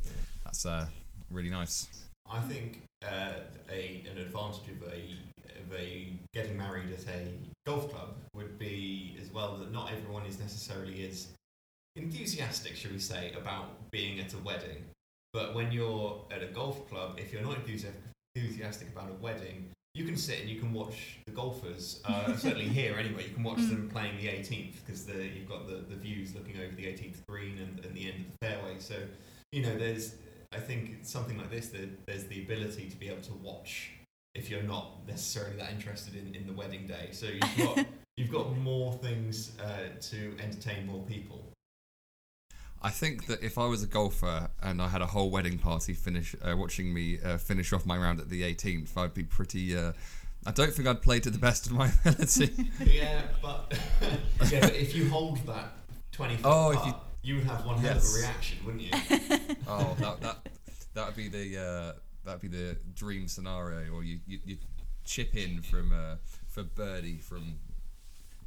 that's 0.44 0.66
uh, 0.66 0.86
really 1.32 1.50
nice. 1.50 1.88
I 2.30 2.40
think 2.42 2.84
uh, 3.04 3.34
a 3.72 4.04
an 4.10 4.18
advantage 4.18 4.70
of 4.70 4.84
a 4.88 5.16
of 5.60 5.80
a 5.80 6.14
getting 6.34 6.58
married 6.58 6.92
at 6.92 7.14
a 7.14 7.28
golf 7.66 7.92
club 7.92 8.16
would 8.34 8.58
be 8.60 9.18
as 9.22 9.32
well 9.34 9.58
that 9.58 9.72
not 9.72 9.92
everyone 9.92 10.26
is 10.26 10.40
necessarily 10.40 11.08
as 11.08 11.28
enthusiastic, 11.96 12.76
shall 12.76 12.92
we 12.92 13.00
say, 13.00 13.34
about 13.34 13.92
being 13.92 14.20
at 14.20 14.34
a 14.34 14.38
wedding. 14.40 14.86
But 15.34 15.54
when 15.54 15.72
you're 15.72 16.26
at 16.32 16.42
a 16.42 16.48
golf 16.48 16.90
club, 16.90 17.20
if 17.20 17.32
you're 17.32 17.42
not 17.42 17.58
enthusiastic, 17.58 18.02
enthusiastic 18.36 18.90
about 18.90 19.10
a 19.10 19.22
wedding, 19.22 19.70
you 19.94 20.06
can 20.06 20.16
sit 20.16 20.40
and 20.40 20.50
you 20.50 20.60
can 20.60 20.72
watch 20.72 21.18
the 21.26 21.32
golfers. 21.32 22.02
Uh, 22.06 22.36
certainly 22.36 22.68
here, 22.80 22.96
anyway, 22.98 23.28
you 23.28 23.34
can 23.34 23.44
watch 23.44 23.58
them 23.58 23.90
playing 23.92 24.18
the 24.18 24.28
18th 24.28 24.76
because 24.86 25.08
you've 25.08 25.50
got 25.50 25.68
the, 25.68 25.84
the 25.90 25.96
views 25.96 26.34
looking 26.36 26.58
over 26.58 26.76
the 26.76 26.84
18th 26.84 27.18
green 27.28 27.58
and, 27.60 27.84
and 27.86 27.96
the 27.96 28.08
end 28.08 28.26
of 28.26 28.32
the 28.40 28.48
fairway. 28.48 28.76
So, 28.80 28.96
you 29.52 29.64
know, 29.64 29.78
there's 29.78 30.16
I 30.52 30.60
think 30.60 31.00
something 31.04 31.38
like 31.38 31.52
this, 31.52 31.68
there, 31.68 31.88
there's 32.08 32.26
the 32.26 32.42
ability 32.44 32.90
to 32.90 32.98
be 32.98 33.08
able 33.08 33.22
to 33.24 33.34
watch 33.34 33.92
if 34.34 34.50
you're 34.50 34.64
not 34.64 35.08
necessarily 35.08 35.56
that 35.58 35.72
interested 35.72 36.16
in, 36.16 36.34
in 36.34 36.48
the 36.48 36.54
wedding 36.54 36.88
day. 36.88 37.10
So 37.12 37.28
you've 37.28 37.58
got 37.76 37.86
you've 38.18 38.32
got 38.32 38.58
more 38.58 38.94
things 38.94 39.52
uh, 39.60 40.00
to 40.10 40.36
entertain 40.42 40.88
more 40.88 41.04
people. 41.04 41.46
I 42.82 42.90
think 42.90 43.28
that 43.28 43.44
if 43.44 43.58
I 43.58 43.66
was 43.66 43.84
a 43.84 43.88
golfer 43.88 44.50
and 44.64 44.82
I 44.82 44.88
had 44.88 45.02
a 45.02 45.08
whole 45.08 45.30
wedding 45.30 45.60
party 45.60 45.94
finish 45.94 46.34
uh, 46.42 46.56
watching 46.56 46.94
me 46.94 47.20
uh, 47.24 47.38
finish 47.38 47.74
off 47.74 47.86
my 47.86 47.98
round 47.98 48.20
at 48.20 48.30
the 48.30 48.42
18th, 48.42 48.96
I'd 48.98 49.14
be 49.14 49.24
pretty. 49.24 49.78
Uh, 49.78 49.92
I 50.48 50.52
don't 50.52 50.74
think 50.74 50.88
I'd 50.88 51.02
play 51.02 51.20
to 51.20 51.30
the 51.30 51.38
best 51.38 51.66
of 51.68 51.74
my 51.74 51.92
ability. 52.06 52.72
yeah, 52.86 53.24
but 53.42 53.78
yeah, 54.50 54.62
but 54.62 54.76
if 54.76 54.96
you 54.96 55.10
hold 55.10 55.46
that 55.46 55.74
twenty 56.12 56.38
foot 56.38 56.46
Oh, 56.46 56.72
if 56.72 56.80
putt, 56.80 57.04
you- 57.22 57.36
you, 57.36 57.40
would 57.40 57.48
have 57.50 57.66
one 57.66 57.78
hell 57.80 57.96
Yes. 57.96 58.10
of 58.10 58.16
a 58.16 58.22
reaction, 58.28 58.58
wouldn't 58.66 58.84
you? 58.84 58.92
oh, 59.68 59.96
that 60.00 60.22
that 60.22 60.38
that 60.94 61.06
would 61.08 61.16
be 61.16 61.28
the 61.28 61.58
uh, 61.62 61.94
that'd 62.26 62.42
be 62.42 62.48
the 62.48 62.78
dream 62.94 63.28
scenario, 63.28 63.92
or 63.94 64.04
you 64.04 64.20
you, 64.28 64.40
you 64.46 64.58
chip 65.06 65.36
in 65.36 65.62
from 65.62 65.92
uh, 65.94 66.16
for 66.48 66.64
birdie 66.64 67.18
from 67.20 67.60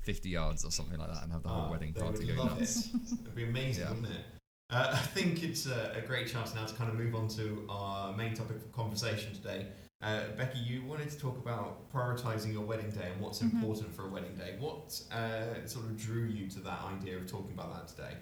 50 0.03 0.29
yards 0.31 0.65
or 0.65 0.71
something 0.71 0.99
like 0.99 1.13
that, 1.13 1.23
and 1.23 1.33
have 1.33 1.43
the 1.43 1.49
whole 1.49 1.67
Oh, 1.69 1.71
wedding 1.71 1.93
party 1.93 2.27
would 2.27 2.37
going 2.37 2.49
nuts. 2.59 2.87
it. 2.89 3.01
It'd 3.23 3.35
be 3.35 3.45
amazing, 3.45 3.85
Yeah. 3.85 3.91
wouldn't 3.91 4.09
it? 4.09 4.25
Uh, 4.71 4.91
I 4.95 4.97
think 4.99 5.43
it's 5.45 5.67
a, 5.67 5.93
a 5.97 6.01
great 6.01 6.27
chance 6.27 6.55
now 6.55 6.65
to 6.65 6.75
kind 6.75 6.89
of 6.91 6.97
move 6.97 7.15
on 7.15 7.29
to 7.29 7.67
our 7.69 8.17
main 8.17 8.35
topic 8.35 8.57
of 8.57 8.73
conversation 8.73 9.33
today. 9.35 9.67
Uh, 10.01 10.23
Becky, 10.37 10.59
you 10.59 10.83
wanted 10.85 11.09
to 11.11 11.19
talk 11.19 11.37
about 11.39 11.93
prioritising 11.93 12.53
your 12.53 12.63
wedding 12.63 12.91
day 12.91 13.11
and 13.13 13.21
what's 13.21 13.39
Mhm. 13.41 13.53
important 13.53 13.95
for 13.95 14.07
a 14.07 14.09
wedding 14.09 14.35
day. 14.35 14.57
What 14.59 15.01
uh, 15.13 15.65
sort 15.67 15.85
of 15.85 15.97
drew 15.97 16.25
you 16.25 16.49
to 16.49 16.61
that 16.61 16.81
idea 16.83 17.17
of 17.19 17.27
talking 17.29 17.53
about 17.53 17.73
that 17.75 17.87
today? 17.95 18.17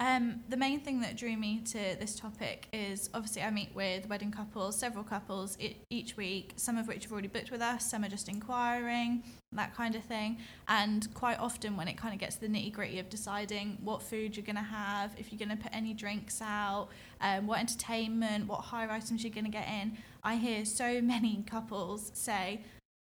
Um, 0.00 0.40
the 0.48 0.56
main 0.56 0.80
thing 0.80 1.02
that 1.02 1.18
drew 1.18 1.36
me 1.36 1.60
to 1.66 1.78
this 2.00 2.14
topic 2.14 2.68
is 2.72 3.10
obviously 3.12 3.42
I 3.42 3.50
meet 3.50 3.74
with 3.74 4.08
wedding 4.08 4.30
couples, 4.30 4.78
several 4.78 5.04
couples 5.04 5.58
each 5.90 6.16
week, 6.16 6.54
some 6.56 6.78
of 6.78 6.88
which 6.88 7.02
have 7.02 7.12
already 7.12 7.28
booked 7.28 7.50
with 7.50 7.60
us, 7.60 7.90
some 7.90 8.02
are 8.02 8.08
just 8.08 8.26
inquiring, 8.26 9.22
that 9.52 9.76
kind 9.76 9.94
of 9.94 10.02
thing. 10.02 10.38
And 10.68 11.12
quite 11.12 11.38
often, 11.38 11.76
when 11.76 11.86
it 11.86 11.98
kind 11.98 12.14
of 12.14 12.20
gets 12.20 12.36
to 12.36 12.40
the 12.40 12.48
nitty 12.48 12.72
gritty 12.72 12.98
of 12.98 13.10
deciding 13.10 13.76
what 13.84 14.00
food 14.00 14.38
you're 14.38 14.46
going 14.46 14.56
to 14.56 14.62
have, 14.62 15.12
if 15.18 15.30
you're 15.30 15.38
going 15.38 15.54
to 15.54 15.62
put 15.62 15.76
any 15.76 15.92
drinks 15.92 16.40
out, 16.40 16.88
um, 17.20 17.46
what 17.46 17.60
entertainment, 17.60 18.46
what 18.46 18.60
hire 18.60 18.90
items 18.90 19.22
you're 19.22 19.34
going 19.34 19.44
to 19.44 19.50
get 19.50 19.68
in, 19.68 19.98
I 20.24 20.36
hear 20.36 20.64
so 20.64 21.00
many 21.02 21.44
couples 21.46 22.10
say, 22.14 22.62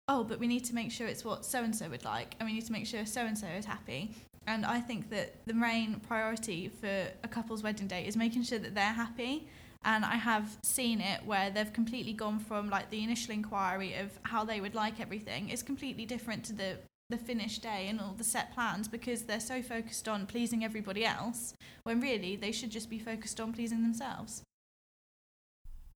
Oh, 0.07 0.23
but 0.23 0.37
we 0.37 0.47
need 0.47 0.65
to 0.65 0.75
make 0.75 0.91
sure 0.91 1.07
it's 1.07 1.25
what 1.25 1.43
so 1.43 1.63
and 1.63 1.75
so 1.75 1.89
would 1.89 2.05
like, 2.05 2.35
and 2.39 2.47
we 2.47 2.53
need 2.53 2.65
to 2.65 2.71
make 2.73 2.85
sure 2.85 3.03
so 3.05 3.21
and 3.21 3.37
so 3.37 3.47
is 3.47 3.65
happy. 3.65 4.13
And 4.47 4.65
I 4.65 4.79
think 4.79 5.09
that 5.09 5.35
the 5.45 5.53
main 5.53 5.99
priority 6.07 6.69
for 6.69 7.07
a 7.23 7.27
couple's 7.27 7.63
wedding 7.63 7.87
day 7.87 8.05
is 8.05 8.17
making 8.17 8.43
sure 8.43 8.59
that 8.59 8.75
they're 8.75 8.85
happy. 8.85 9.47
And 9.85 10.05
I 10.05 10.15
have 10.15 10.57
seen 10.63 11.01
it 11.01 11.25
where 11.25 11.49
they've 11.49 11.71
completely 11.71 12.13
gone 12.13 12.39
from 12.39 12.69
like 12.69 12.89
the 12.89 13.03
initial 13.03 13.33
inquiry 13.33 13.95
of 13.95 14.11
how 14.23 14.45
they 14.45 14.61
would 14.61 14.75
like 14.75 14.99
everything 14.99 15.49
is 15.49 15.61
completely 15.61 16.05
different 16.05 16.43
to 16.45 16.53
the 16.53 16.77
the 17.09 17.17
finished 17.17 17.61
day 17.61 17.87
and 17.89 17.99
all 17.99 18.15
the 18.17 18.23
set 18.23 18.53
plans 18.53 18.87
because 18.87 19.23
they're 19.23 19.39
so 19.39 19.61
focused 19.61 20.07
on 20.07 20.25
pleasing 20.25 20.63
everybody 20.63 21.05
else 21.05 21.53
when 21.83 21.99
really 21.99 22.37
they 22.37 22.51
should 22.51 22.71
just 22.71 22.89
be 22.89 22.97
focused 22.97 23.41
on 23.41 23.51
pleasing 23.51 23.83
themselves. 23.83 24.41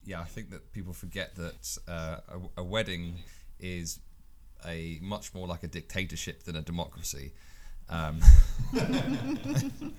yeah, 0.05 0.21
I 0.21 0.25
think 0.25 0.49
that 0.51 0.71
people 0.71 0.93
forget 0.93 1.35
that 1.35 1.77
uh, 1.87 2.17
a, 2.57 2.61
a 2.61 2.63
wedding 2.63 3.15
is 3.59 3.99
a 4.65 4.99
much 5.01 5.33
more 5.33 5.47
like 5.47 5.63
a 5.63 5.67
dictatorship 5.67 6.43
than 6.43 6.55
a 6.55 6.61
democracy. 6.61 7.33
Um, 7.89 8.19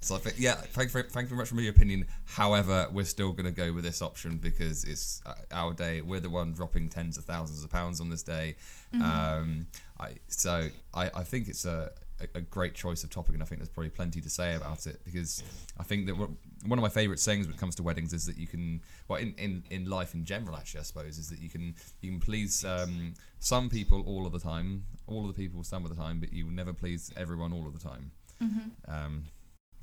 so 0.00 0.16
I 0.16 0.18
think, 0.18 0.36
yeah, 0.38 0.54
thank 0.54 0.88
you, 0.88 0.92
very, 0.92 1.08
thank 1.08 1.24
you 1.24 1.28
very 1.30 1.38
much 1.38 1.48
for 1.48 1.60
your 1.60 1.72
opinion. 1.72 2.06
However, 2.24 2.88
we're 2.92 3.04
still 3.04 3.32
going 3.32 3.46
to 3.46 3.52
go 3.52 3.72
with 3.72 3.84
this 3.84 4.02
option 4.02 4.38
because 4.38 4.84
it's 4.84 5.22
uh, 5.26 5.34
our 5.52 5.72
day. 5.74 6.00
We're 6.00 6.20
the 6.20 6.30
one 6.30 6.52
dropping 6.52 6.88
tens 6.88 7.18
of 7.18 7.24
thousands 7.24 7.64
of 7.64 7.70
pounds 7.70 8.00
on 8.00 8.10
this 8.10 8.22
day. 8.22 8.56
Um, 8.94 9.66
I, 10.00 10.14
so 10.28 10.68
I, 10.94 11.10
I 11.14 11.24
think 11.24 11.48
it's 11.48 11.64
a, 11.64 11.90
a, 12.20 12.38
a 12.38 12.40
great 12.40 12.74
choice 12.74 13.04
of 13.04 13.10
topic, 13.10 13.34
and 13.34 13.42
I 13.42 13.46
think 13.46 13.60
there's 13.60 13.68
probably 13.68 13.90
plenty 13.90 14.20
to 14.20 14.30
say 14.30 14.54
about 14.54 14.86
it 14.86 15.00
because 15.04 15.42
I 15.78 15.82
think 15.82 16.06
that 16.06 16.16
one 16.16 16.36
one 16.66 16.78
of 16.78 16.82
my 16.82 16.88
favourite 16.88 17.18
sayings 17.18 17.46
when 17.46 17.54
it 17.54 17.60
comes 17.60 17.74
to 17.76 17.82
weddings 17.82 18.12
is 18.12 18.26
that 18.26 18.36
you 18.36 18.46
can, 18.46 18.80
well, 19.06 19.20
in, 19.20 19.34
in, 19.38 19.62
in 19.70 19.88
life 19.88 20.14
in 20.14 20.24
general, 20.24 20.56
actually, 20.56 20.80
I 20.80 20.82
suppose, 20.82 21.18
is 21.18 21.28
that 21.30 21.38
you 21.38 21.48
can 21.48 21.74
you 22.00 22.10
can 22.10 22.20
please 22.20 22.64
um, 22.64 23.14
some 23.38 23.68
people 23.68 24.02
all 24.06 24.26
of 24.26 24.32
the 24.32 24.40
time, 24.40 24.84
all 25.06 25.28
of 25.28 25.34
the 25.34 25.40
people 25.40 25.62
some 25.62 25.84
of 25.84 25.94
the 25.94 26.00
time, 26.00 26.20
but 26.20 26.32
you 26.32 26.46
will 26.46 26.52
never 26.52 26.72
please 26.72 27.12
everyone 27.16 27.52
all 27.52 27.66
of 27.66 27.72
the 27.72 27.88
time. 27.88 28.10
Mm-hmm. 28.42 28.92
Um, 28.92 29.24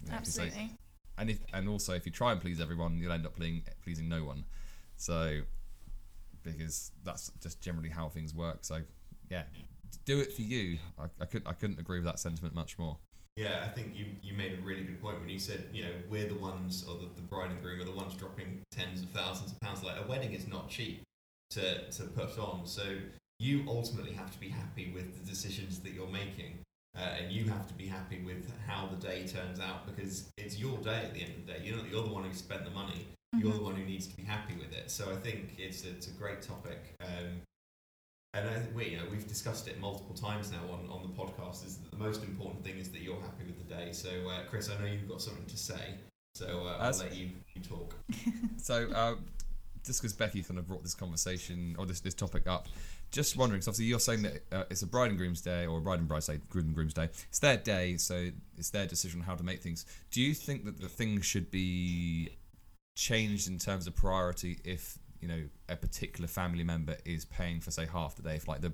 yeah, 0.06 0.14
Absolutely. 0.16 0.72
and 1.18 1.30
if 1.30 1.40
and 1.54 1.70
also 1.70 1.94
if 1.94 2.06
you 2.06 2.12
try 2.12 2.32
and 2.32 2.42
please 2.42 2.60
everyone, 2.60 2.98
you'll 2.98 3.12
end 3.12 3.26
up 3.26 3.36
pleasing 3.36 3.64
pleasing 3.84 4.10
no 4.10 4.24
one. 4.24 4.46
So 4.98 5.42
because 6.44 6.92
that's 7.04 7.32
just 7.42 7.62
generally 7.62 7.90
how 7.90 8.10
things 8.10 8.34
work. 8.34 8.60
So 8.62 8.82
yeah, 9.30 9.44
do 10.06 10.20
it 10.20 10.34
for 10.34 10.42
you. 10.42 10.78
I, 11.00 11.06
I 11.20 11.26
could 11.26 11.44
I 11.46 11.54
couldn't 11.54 11.80
agree 11.80 11.98
with 11.98 12.06
that 12.06 12.20
sentiment 12.20 12.54
much 12.56 12.78
more. 12.78 12.98
Yeah, 13.38 13.66
I 13.66 13.68
think 13.68 13.94
you, 13.94 14.06
you 14.24 14.34
made 14.34 14.58
a 14.58 14.62
really 14.62 14.84
good 14.84 15.02
point 15.02 15.20
when 15.20 15.28
you 15.28 15.40
said, 15.40 15.66
you 15.74 15.84
know, 15.84 15.92
we're 16.10 16.26
the 16.26 16.36
ones, 16.36 16.86
or 16.88 16.96
the, 16.96 17.08
the 17.18 17.22
bride 17.22 17.52
and 17.52 17.62
groom 17.62 17.82
are 17.82 17.84
the 17.84 17.92
ones 17.92 18.14
dropping 18.14 18.62
tens 18.72 19.02
of 19.02 19.10
thousands 19.10 19.52
of 19.52 19.60
pounds. 19.60 19.84
Like, 19.84 19.98
a 20.02 20.08
wedding 20.08 20.32
is 20.32 20.48
not 20.48 20.70
cheap 20.70 21.04
to, 21.50 21.90
to 21.92 22.04
put 22.04 22.40
on. 22.40 22.66
So 22.66 22.84
you 23.40 23.66
ultimately 23.68 24.14
have 24.14 24.32
to 24.32 24.40
be 24.40 24.48
happy 24.48 24.90
with 24.96 25.20
the 25.20 25.30
decisions 25.30 25.80
that 25.80 25.92
you're 25.92 26.08
making. 26.08 26.60
Uh, 26.98 27.02
and 27.20 27.30
you 27.30 27.44
have 27.50 27.68
to 27.68 27.74
be 27.74 27.86
happy 27.88 28.22
with 28.26 28.50
how 28.66 28.88
the 28.88 28.96
day 29.06 29.28
turns 29.28 29.60
out 29.60 29.86
because 29.86 30.32
it's 30.38 30.58
your 30.58 30.78
day 30.78 31.02
at 31.04 31.14
the 31.14 31.20
end 31.20 31.32
of 31.32 31.46
the 31.46 31.52
day. 31.52 31.60
You're, 31.62 31.76
not, 31.76 31.90
you're 31.90 32.04
the 32.04 32.14
one 32.14 32.24
who 32.24 32.34
spent 32.34 32.64
the 32.64 32.72
money. 32.72 33.06
You're 33.38 33.52
the 33.52 33.64
one 33.64 33.76
who 33.76 33.84
needs 33.84 34.08
to 34.08 34.16
be 34.16 34.24
happy 34.24 34.56
with 34.56 34.72
it. 34.72 34.90
So 34.90 35.12
I 35.12 35.18
think 35.18 35.56
it's 35.58 35.84
a, 35.84 35.90
it's 35.90 36.08
a 36.08 36.12
great 36.12 36.42
topic. 36.42 36.96
Um, 37.02 37.42
and 38.36 38.50
I, 38.50 38.54
think 38.60 38.76
we, 38.76 38.90
you 38.90 38.98
know, 38.98 39.06
we've 39.10 39.28
discussed 39.28 39.68
it 39.68 39.80
multiple 39.80 40.14
times 40.14 40.52
now 40.52 40.60
on, 40.72 40.90
on 40.90 41.02
the 41.04 41.10
podcast. 41.10 41.66
Is 41.66 41.78
that 41.78 41.92
the 41.92 41.98
most 41.98 42.24
important 42.24 42.64
thing 42.64 42.78
is 42.78 42.90
that 42.92 43.02
you're 43.02 43.20
happy 43.22 43.46
with 43.46 43.58
the 43.58 43.74
day. 43.74 43.92
So, 43.92 44.10
uh, 44.30 44.42
Chris, 44.50 44.70
I 44.70 44.80
know 44.80 44.86
you've 44.86 45.08
got 45.08 45.22
something 45.22 45.46
to 45.46 45.58
say, 45.58 45.96
so 46.36 46.66
uh, 46.66 46.78
I'll 46.80 46.90
As- 46.90 47.02
let 47.02 47.16
you, 47.16 47.30
you 47.54 47.62
talk. 47.62 47.96
So 48.58 48.90
uh, 48.96 49.16
just 49.86 50.02
because 50.02 50.14
Becky 50.14 50.42
kind 50.42 50.58
of 50.58 50.68
brought 50.68 50.82
this 50.82 50.96
conversation 50.96 51.76
or 51.78 51.86
this 51.86 52.00
this 52.00 52.16
topic 52.16 52.48
up, 52.48 52.68
just 53.12 53.38
wondering. 53.38 53.62
So 53.62 53.70
obviously 53.70 53.86
you're 53.86 54.00
saying 54.00 54.24
that 54.24 54.44
uh, 54.52 54.64
it's 54.72 54.82
a 54.82 54.88
bride 54.88 55.12
and 55.12 55.20
groom's 55.20 55.42
day 55.42 55.68
or 55.68 55.78
a 55.78 55.82
bride 55.82 56.00
and 56.00 56.08
bride's 56.08 56.26
day, 56.26 56.40
groom 56.50 56.66
and 56.66 56.76
groom's 56.76 56.96
day. 56.96 57.10
It's 57.30 57.40
their 57.40 57.58
day, 57.58 57.98
so 57.98 58.30
it's 58.58 58.72
their 58.72 58.88
decision 58.88 59.22
how 59.22 59.36
to 59.36 59.44
make 59.44 59.62
things. 59.62 59.86
Do 60.10 60.22
you 60.22 60.34
think 60.34 60.66
that 60.66 60.82
the 60.82 60.90
things 60.90 61.26
should 61.26 61.52
be 61.52 62.30
changed 62.96 63.48
in 63.48 63.60
terms 63.60 63.88
of 63.88 63.96
priority 63.96 64.58
if 64.64 64.98
you 65.22 65.28
know 65.28 65.44
a 65.70 65.76
particular 65.76 66.28
family 66.28 66.64
member 66.64 66.98
is 67.06 67.26
paying 67.26 67.60
for 67.60 67.72
say 67.72 67.86
half 67.86 68.16
the 68.16 68.22
day? 68.22 68.36
If 68.36 68.48
like 68.48 68.62
the 68.62 68.74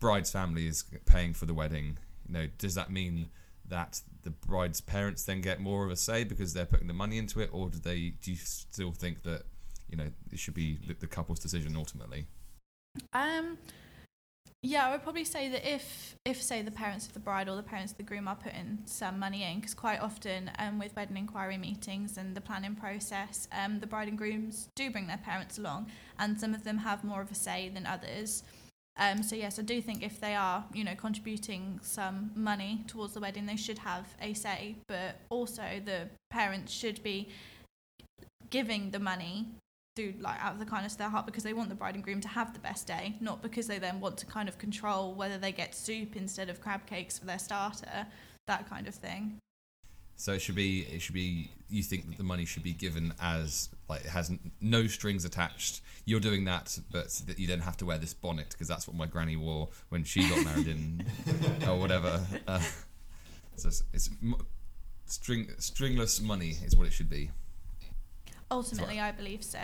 bride's 0.00 0.30
family 0.30 0.66
is 0.66 0.84
paying 1.06 1.34
for 1.34 1.46
the 1.46 1.54
wedding, 1.54 1.98
you 2.26 2.34
know, 2.34 2.48
does 2.58 2.74
that 2.74 2.90
mean 2.90 3.28
that 3.68 4.00
the 4.22 4.30
bride's 4.30 4.80
parents 4.80 5.24
then 5.24 5.40
get 5.40 5.60
more 5.60 5.84
of 5.84 5.90
a 5.90 5.96
say 5.96 6.24
because 6.24 6.52
they're 6.52 6.66
putting 6.66 6.88
the 6.88 6.94
money 6.94 7.18
into 7.18 7.40
it, 7.40 7.50
or 7.52 7.68
do 7.68 7.78
they? 7.78 8.14
Do 8.22 8.30
you 8.30 8.36
still 8.36 8.92
think 8.92 9.22
that 9.22 9.42
you 9.88 9.96
know 9.96 10.08
it 10.30 10.38
should 10.38 10.54
be 10.54 10.78
the, 10.86 10.94
the 10.94 11.06
couple's 11.06 11.38
decision 11.38 11.76
ultimately? 11.76 12.26
Um, 13.12 13.58
yeah, 14.62 14.86
I 14.86 14.92
would 14.92 15.02
probably 15.02 15.24
say 15.24 15.48
that 15.48 15.68
if, 15.68 16.14
if 16.24 16.40
say 16.40 16.62
the 16.62 16.70
parents 16.70 17.06
of 17.06 17.14
the 17.14 17.18
bride 17.20 17.48
or 17.48 17.56
the 17.56 17.64
parents 17.64 17.92
of 17.92 17.98
the 17.98 18.04
groom 18.04 18.28
are 18.28 18.36
putting 18.36 18.78
some 18.84 19.18
money 19.18 19.42
in, 19.42 19.56
because 19.56 19.74
quite 19.74 20.00
often 20.00 20.52
um, 20.58 20.78
with 20.78 20.94
wedding 20.94 21.16
inquiry 21.16 21.58
meetings 21.58 22.16
and 22.16 22.36
the 22.36 22.40
planning 22.40 22.76
process, 22.76 23.48
um, 23.52 23.80
the 23.80 23.88
bride 23.88 24.06
and 24.06 24.16
grooms 24.16 24.68
do 24.76 24.88
bring 24.88 25.08
their 25.08 25.18
parents 25.18 25.58
along, 25.58 25.90
and 26.18 26.38
some 26.38 26.54
of 26.54 26.62
them 26.62 26.78
have 26.78 27.02
more 27.02 27.20
of 27.20 27.30
a 27.32 27.34
say 27.34 27.68
than 27.68 27.86
others. 27.86 28.44
Um, 28.96 29.22
so 29.24 29.34
yes, 29.34 29.58
I 29.58 29.62
do 29.62 29.80
think 29.82 30.04
if 30.04 30.20
they 30.20 30.36
are, 30.36 30.64
you 30.72 30.84
know, 30.84 30.94
contributing 30.94 31.80
some 31.82 32.30
money 32.36 32.84
towards 32.86 33.14
the 33.14 33.20
wedding, 33.20 33.46
they 33.46 33.56
should 33.56 33.78
have 33.78 34.14
a 34.20 34.32
say. 34.34 34.76
But 34.86 35.16
also, 35.28 35.80
the 35.84 36.08
parents 36.30 36.72
should 36.72 37.02
be 37.02 37.30
giving 38.50 38.90
the 38.90 38.98
money 39.00 39.46
through 39.94 40.14
like 40.20 40.42
out 40.42 40.54
of 40.54 40.58
the 40.58 40.64
kindness 40.64 40.92
of 40.92 40.98
their 40.98 41.08
heart 41.08 41.26
because 41.26 41.44
they 41.44 41.52
want 41.52 41.68
the 41.68 41.74
bride 41.74 41.94
and 41.94 42.04
groom 42.04 42.20
to 42.20 42.28
have 42.28 42.52
the 42.52 42.58
best 42.58 42.86
day, 42.86 43.16
not 43.20 43.42
because 43.42 43.66
they 43.66 43.78
then 43.78 44.00
want 44.00 44.16
to 44.18 44.26
kind 44.26 44.48
of 44.48 44.58
control 44.58 45.14
whether 45.14 45.38
they 45.38 45.52
get 45.52 45.74
soup 45.74 46.16
instead 46.16 46.48
of 46.48 46.60
crab 46.60 46.86
cakes 46.86 47.18
for 47.18 47.26
their 47.26 47.38
starter, 47.38 48.06
that 48.46 48.68
kind 48.68 48.86
of 48.86 48.94
thing. 48.94 49.38
So 50.16 50.32
it 50.32 50.40
should 50.40 50.54
be 50.54 50.80
it 50.82 51.02
should 51.02 51.14
be 51.14 51.50
you 51.68 51.82
think 51.82 52.08
that 52.08 52.16
the 52.16 52.24
money 52.24 52.44
should 52.44 52.62
be 52.62 52.72
given 52.72 53.12
as 53.20 53.70
like 53.88 54.04
it 54.04 54.10
has 54.10 54.30
n- 54.30 54.52
no 54.60 54.86
strings 54.86 55.24
attached. 55.24 55.80
You're 56.04 56.20
doing 56.20 56.44
that, 56.44 56.78
but 56.90 57.08
that 57.26 57.38
you 57.38 57.46
then 57.46 57.60
have 57.60 57.76
to 57.78 57.86
wear 57.86 57.98
this 57.98 58.14
bonnet 58.14 58.50
because 58.50 58.68
that's 58.68 58.86
what 58.86 58.96
my 58.96 59.06
granny 59.06 59.36
wore 59.36 59.68
when 59.88 60.04
she 60.04 60.28
got 60.28 60.44
married 60.44 60.68
in 60.68 61.04
or 61.68 61.78
whatever. 61.78 62.20
Uh, 62.46 62.60
so 63.56 63.68
it's, 63.68 63.82
it's 63.92 64.10
m- 64.22 64.36
string 65.06 65.48
stringless 65.58 66.20
money 66.20 66.56
is 66.64 66.76
what 66.76 66.86
it 66.86 66.92
should 66.92 67.10
be. 67.10 67.30
Ultimately, 68.52 69.00
I 69.00 69.12
believe 69.12 69.42
so. 69.42 69.58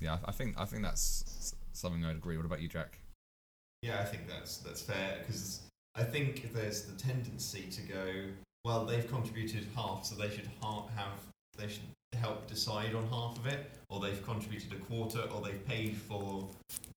Yeah, 0.00 0.18
I 0.24 0.28
I 0.28 0.32
think 0.32 0.54
I 0.58 0.64
think 0.64 0.82
that's 0.82 1.54
something 1.72 2.04
I'd 2.04 2.16
agree. 2.16 2.36
What 2.36 2.46
about 2.46 2.60
you, 2.62 2.68
Jack? 2.68 2.98
Yeah, 3.82 4.00
I 4.00 4.04
think 4.04 4.28
that's 4.28 4.58
that's 4.58 4.82
fair 4.82 5.18
because 5.18 5.60
I 5.96 6.04
think 6.04 6.52
there's 6.54 6.82
the 6.82 6.96
tendency 6.96 7.64
to 7.70 7.82
go, 7.82 8.06
well, 8.64 8.84
they've 8.84 9.08
contributed 9.08 9.66
half, 9.74 10.06
so 10.06 10.14
they 10.14 10.30
should 10.30 10.48
ha- 10.60 10.86
have 10.96 11.18
they 11.58 11.68
should 11.68 11.82
help 12.18 12.46
decide 12.46 12.94
on 12.94 13.06
half 13.08 13.36
of 13.38 13.46
it, 13.46 13.70
or 13.90 14.00
they've 14.00 14.24
contributed 14.24 14.72
a 14.72 14.76
quarter, 14.76 15.22
or 15.34 15.40
they've 15.40 15.66
paid 15.66 15.96
for 15.96 16.48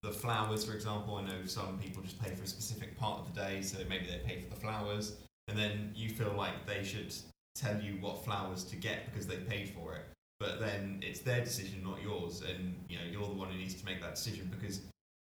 the 0.03 0.11
flowers, 0.11 0.63
for 0.65 0.73
example. 0.73 1.15
I 1.15 1.23
know 1.23 1.45
some 1.45 1.79
people 1.79 2.03
just 2.03 2.21
pay 2.21 2.29
for 2.29 2.43
a 2.43 2.47
specific 2.47 2.97
part 2.97 3.19
of 3.19 3.33
the 3.33 3.41
day, 3.41 3.61
so 3.61 3.77
maybe 3.89 4.05
they 4.05 4.19
pay 4.19 4.39
for 4.39 4.53
the 4.53 4.61
flowers, 4.61 5.17
and 5.47 5.57
then 5.57 5.91
you 5.95 6.09
feel 6.09 6.33
like 6.37 6.65
they 6.67 6.83
should 6.83 7.13
tell 7.55 7.79
you 7.81 7.93
what 8.01 8.23
flowers 8.23 8.63
to 8.65 8.75
get 8.75 9.05
because 9.11 9.25
they 9.25 9.37
paid 9.37 9.69
for 9.69 9.95
it. 9.95 10.05
But 10.39 10.59
then 10.59 11.01
it's 11.01 11.21
their 11.21 11.41
decision, 11.43 11.83
not 11.83 12.01
yours, 12.01 12.43
and 12.47 12.75
you 12.89 12.97
know 12.97 13.05
you're 13.09 13.27
the 13.27 13.33
one 13.33 13.49
who 13.49 13.57
needs 13.57 13.75
to 13.75 13.85
make 13.85 14.01
that 14.01 14.15
decision 14.15 14.51
because 14.57 14.81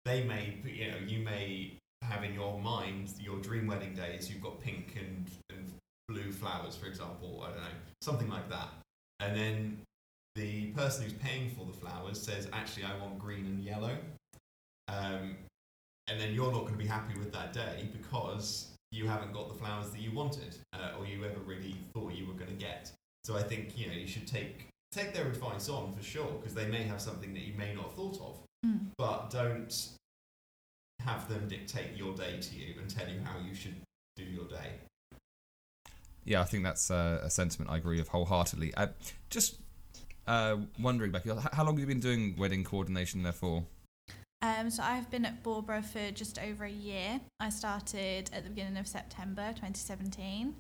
they 0.05 0.23
may, 0.23 0.59
you 0.65 0.91
know, 0.91 0.97
you 1.07 1.21
may 1.21 1.79
have 2.03 2.25
in 2.25 2.35
your 2.35 2.59
mind 2.59 3.13
your 3.21 3.39
dream 3.39 3.67
wedding 3.67 3.95
days. 3.95 4.31
you've 4.31 4.43
got 4.43 4.61
pink 4.61 4.97
and, 4.99 5.31
and 5.51 5.73
blue 6.09 6.33
flowers, 6.33 6.77
for 6.77 6.87
example. 6.87 7.43
I 7.47 7.51
don't 7.51 7.61
know, 7.61 7.77
something 8.01 8.29
like 8.29 8.49
that, 8.51 8.69
and 9.21 9.37
then 9.37 9.79
the 10.35 10.67
person 10.73 11.05
who's 11.05 11.13
paying 11.13 11.51
for 11.51 11.65
the 11.65 11.73
flowers 11.73 12.21
says, 12.21 12.49
actually, 12.53 12.85
I 12.85 12.97
want 12.99 13.19
green 13.19 13.47
and 13.47 13.63
yellow. 13.63 13.97
Um, 14.89 15.37
and 16.09 16.21
then 16.21 16.35
you're 16.35 16.53
not 16.53 16.63
going 16.63 16.73
to 16.73 16.79
be 16.79 16.87
happy 16.87 17.19
with 17.19 17.33
that 17.33 17.53
day 17.53 17.89
because 17.93 18.73
you 18.91 19.07
haven't 19.07 19.33
got 19.33 19.49
the 19.49 19.55
flowers 19.55 19.91
that 19.91 20.01
you 20.01 20.13
wanted 20.13 20.57
uh, 20.73 20.99
or 20.99 21.07
you 21.07 21.25
ever 21.25 21.41
really 21.47 21.77
thought 21.93 22.13
you 22.13 22.27
were 22.27 22.35
going 22.35 22.51
to 22.51 22.57
get. 22.57 22.91
So 23.25 23.37
I 23.37 23.43
think 23.43 23.79
you 23.79 23.87
know 23.87 23.95
you 23.95 24.07
should 24.07 24.27
take 24.27 24.67
take 24.95 25.13
their 25.13 25.27
advice 25.27 25.69
on 25.69 25.93
for 25.93 26.03
sure 26.03 26.33
because 26.41 26.55
they 26.55 26.67
may 26.67 26.85
have 26.85 27.01
something 27.01 27.35
that 27.35 27.43
you 27.43 27.55
may 27.55 27.75
not 27.75 27.85
have 27.87 27.95
thought 27.95 28.21
of, 28.21 28.41
Mm. 28.65 28.87
but 28.97 29.31
don't 29.31 29.91
have 31.01 31.29
them 31.29 31.49
dictate 31.49 31.97
your 31.97 32.15
day 32.15 32.41
to 32.41 32.55
you 32.57 32.79
and 32.81 32.89
tell 32.89 33.09
you 33.09 33.21
how 33.21 33.39
you 33.39 33.55
should 33.55 33.75
do 34.17 34.25
your 34.25 34.47
day. 34.49 34.79
Yeah, 36.25 36.41
I 36.41 36.45
think 36.45 36.63
that's 36.63 36.91
uh, 36.91 37.21
a 37.23 37.29
sentiment 37.29 37.71
I 37.71 37.77
agree 37.77 37.99
with 37.99 38.09
wholeheartedly. 38.09 38.73
Uh, 38.75 38.87
just 39.29 39.57
uh, 40.27 40.57
wondering, 40.81 41.11
Becky, 41.11 41.31
how 41.53 41.65
long 41.65 41.75
have 41.75 41.81
you 41.81 41.87
been 41.87 42.01
doing 42.01 42.35
wedding 42.39 42.65
coordination 42.65 43.23
there 43.23 43.33
for? 43.33 43.65
Um, 44.41 44.71
so 44.71 44.83
I've 44.83 45.11
been 45.11 45.27
at 45.27 45.43
Bawburgh 45.43 45.85
for 45.85 46.11
just 46.13 46.39
over 46.39 46.65
a 46.65 46.71
year. 46.71 47.21
I 47.41 47.51
started 47.51 48.31
at 48.33 48.45
the 48.45 48.51
beginning 48.51 48.79
of 48.79 48.87
September 48.87 49.49
2017. 49.49 50.55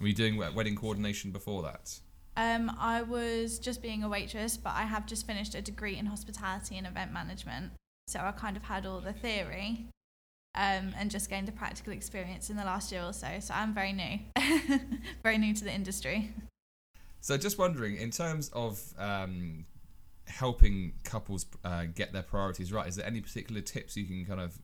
Were 0.00 0.06
you 0.06 0.14
doing 0.14 0.36
wedding 0.36 0.76
coordination 0.76 1.32
before 1.32 1.62
that? 1.62 1.98
Um, 2.38 2.70
I 2.78 3.02
was 3.02 3.58
just 3.58 3.82
being 3.82 4.04
a 4.04 4.08
waitress, 4.08 4.56
but 4.56 4.72
I 4.76 4.82
have 4.82 5.06
just 5.06 5.26
finished 5.26 5.56
a 5.56 5.60
degree 5.60 5.96
in 5.96 6.06
hospitality 6.06 6.78
and 6.78 6.86
event 6.86 7.12
management. 7.12 7.72
So 8.06 8.20
I 8.20 8.30
kind 8.30 8.56
of 8.56 8.62
had 8.62 8.86
all 8.86 9.00
the 9.00 9.12
theory 9.12 9.86
um, 10.54 10.94
and 10.96 11.10
just 11.10 11.28
gained 11.28 11.48
the 11.48 11.52
practical 11.52 11.92
experience 11.92 12.48
in 12.48 12.56
the 12.56 12.64
last 12.64 12.92
year 12.92 13.02
or 13.02 13.12
so. 13.12 13.26
So 13.40 13.52
I'm 13.54 13.74
very 13.74 13.92
new, 13.92 14.20
very 15.24 15.36
new 15.36 15.52
to 15.52 15.64
the 15.64 15.74
industry. 15.74 16.32
So, 17.20 17.36
just 17.36 17.58
wondering, 17.58 17.96
in 17.96 18.12
terms 18.12 18.50
of 18.54 18.80
um, 18.96 19.66
helping 20.28 20.92
couples 21.02 21.44
uh, 21.64 21.86
get 21.92 22.12
their 22.12 22.22
priorities 22.22 22.72
right, 22.72 22.86
is 22.86 22.94
there 22.94 23.06
any 23.06 23.20
particular 23.20 23.60
tips 23.62 23.96
you 23.96 24.04
can 24.04 24.24
kind 24.24 24.40
of 24.40 24.56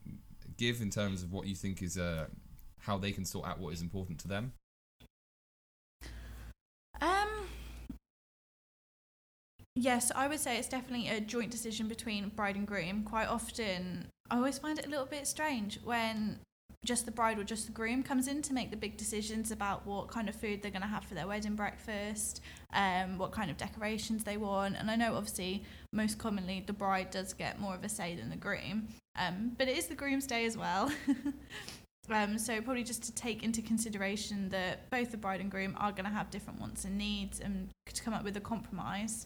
give 0.55 0.81
in 0.81 0.89
terms 0.89 1.23
of 1.23 1.33
what 1.33 1.45
you 1.45 1.55
think 1.55 1.81
is 1.81 1.97
uh, 1.97 2.27
how 2.79 2.97
they 2.97 3.11
can 3.11 3.25
sort 3.25 3.45
out 3.45 3.59
what 3.59 3.73
is 3.73 3.81
important 3.81 4.17
to 4.19 4.29
them? 4.29 4.53
Yes, 9.75 10.11
I 10.15 10.27
would 10.27 10.39
say 10.39 10.57
it's 10.57 10.69
definitely 10.69 11.09
a 11.09 11.19
joint 11.19 11.51
decision 11.51 11.87
between 11.87 12.29
bride 12.29 12.55
and 12.55 12.65
groom. 12.65 13.03
Quite 13.03 13.27
often, 13.27 14.07
I 14.29 14.37
always 14.37 14.57
find 14.57 14.79
it 14.79 14.85
a 14.85 14.89
little 14.89 15.05
bit 15.05 15.27
strange 15.27 15.79
when 15.83 16.39
just 16.83 17.05
the 17.05 17.11
bride 17.11 17.39
or 17.39 17.43
just 17.43 17.65
the 17.65 17.71
groom 17.71 18.03
comes 18.03 18.27
in 18.27 18.41
to 18.43 18.53
make 18.53 18.69
the 18.69 18.77
big 18.77 18.95
decisions 18.95 19.51
about 19.51 19.85
what 19.87 20.07
kind 20.07 20.29
of 20.29 20.35
food 20.35 20.61
they're 20.61 20.71
going 20.71 20.83
to 20.83 20.87
have 20.87 21.03
for 21.03 21.15
their 21.15 21.27
wedding 21.27 21.55
breakfast, 21.55 22.41
um, 22.73 23.17
what 23.17 23.31
kind 23.31 23.49
of 23.49 23.57
decorations 23.57 24.23
they 24.23 24.37
want. 24.37 24.75
And 24.77 24.89
I 24.91 24.95
know 24.95 25.15
obviously 25.15 25.63
most 25.91 26.19
commonly 26.19 26.63
the 26.65 26.73
bride 26.73 27.09
does 27.09 27.33
get 27.33 27.59
more 27.59 27.73
of 27.73 27.83
a 27.83 27.89
say 27.89 28.15
than 28.15 28.29
the 28.29 28.35
groom, 28.35 28.87
um, 29.17 29.53
but 29.57 29.67
it 29.67 29.77
is 29.77 29.87
the 29.87 29.95
groom's 29.95 30.27
day 30.27 30.45
as 30.45 30.57
well. 30.57 30.91
Um, 32.07 32.37
so 32.37 32.61
probably 32.61 32.83
just 32.83 33.03
to 33.05 33.11
take 33.13 33.41
into 33.41 33.63
consideration 33.63 34.49
that 34.49 34.89
both 34.91 35.09
the 35.09 35.17
bride 35.17 35.41
and 35.41 35.49
groom 35.49 35.75
are 35.79 35.91
going 35.91 36.05
to 36.05 36.11
have 36.11 36.29
different 36.29 36.59
wants 36.59 36.85
and 36.85 36.97
needs, 36.97 37.39
and 37.39 37.69
to 37.91 38.03
come 38.03 38.13
up 38.13 38.23
with 38.23 38.37
a 38.37 38.41
compromise. 38.41 39.25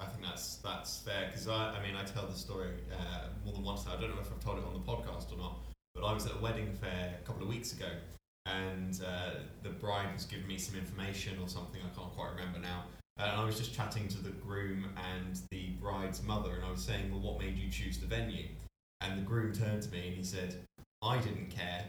I 0.00 0.06
think 0.06 0.22
that's 0.22 0.56
that's 0.56 0.98
fair 1.00 1.26
because 1.26 1.48
I, 1.48 1.74
I 1.76 1.82
mean 1.82 1.96
I 1.96 2.04
tell 2.04 2.26
the 2.26 2.38
story 2.38 2.70
uh, 2.92 3.26
more 3.44 3.52
than 3.52 3.64
once 3.64 3.84
now. 3.84 3.94
I 3.96 4.00
don't 4.00 4.14
know 4.14 4.20
if 4.20 4.30
I've 4.30 4.44
told 4.44 4.58
it 4.58 4.64
on 4.64 4.74
the 4.74 4.80
podcast 4.80 5.32
or 5.32 5.38
not, 5.38 5.58
but 5.94 6.04
I 6.04 6.12
was 6.12 6.26
at 6.26 6.36
a 6.36 6.38
wedding 6.38 6.72
fair 6.72 7.18
a 7.20 7.26
couple 7.26 7.42
of 7.42 7.48
weeks 7.48 7.72
ago, 7.72 7.88
and 8.46 9.00
uh, 9.04 9.40
the 9.62 9.70
bride 9.70 10.14
was 10.14 10.24
giving 10.24 10.46
me 10.46 10.58
some 10.58 10.78
information 10.78 11.38
or 11.42 11.48
something 11.48 11.80
I 11.82 11.98
can't 11.98 12.14
quite 12.14 12.30
remember 12.30 12.60
now. 12.60 12.84
And 13.16 13.28
I 13.28 13.44
was 13.44 13.58
just 13.58 13.74
chatting 13.74 14.06
to 14.08 14.18
the 14.22 14.30
groom 14.30 14.90
and 15.16 15.40
the 15.50 15.70
bride's 15.80 16.22
mother, 16.22 16.54
and 16.54 16.64
I 16.64 16.70
was 16.70 16.82
saying, 16.82 17.10
"Well, 17.10 17.20
what 17.20 17.40
made 17.40 17.58
you 17.58 17.68
choose 17.68 17.98
the 17.98 18.06
venue?" 18.06 18.46
And 19.00 19.18
the 19.18 19.22
groom 19.22 19.52
turned 19.52 19.82
to 19.82 19.90
me 19.90 20.08
and 20.08 20.16
he 20.16 20.24
said, 20.24 20.54
"I 21.02 21.18
didn't 21.18 21.50
care. 21.50 21.84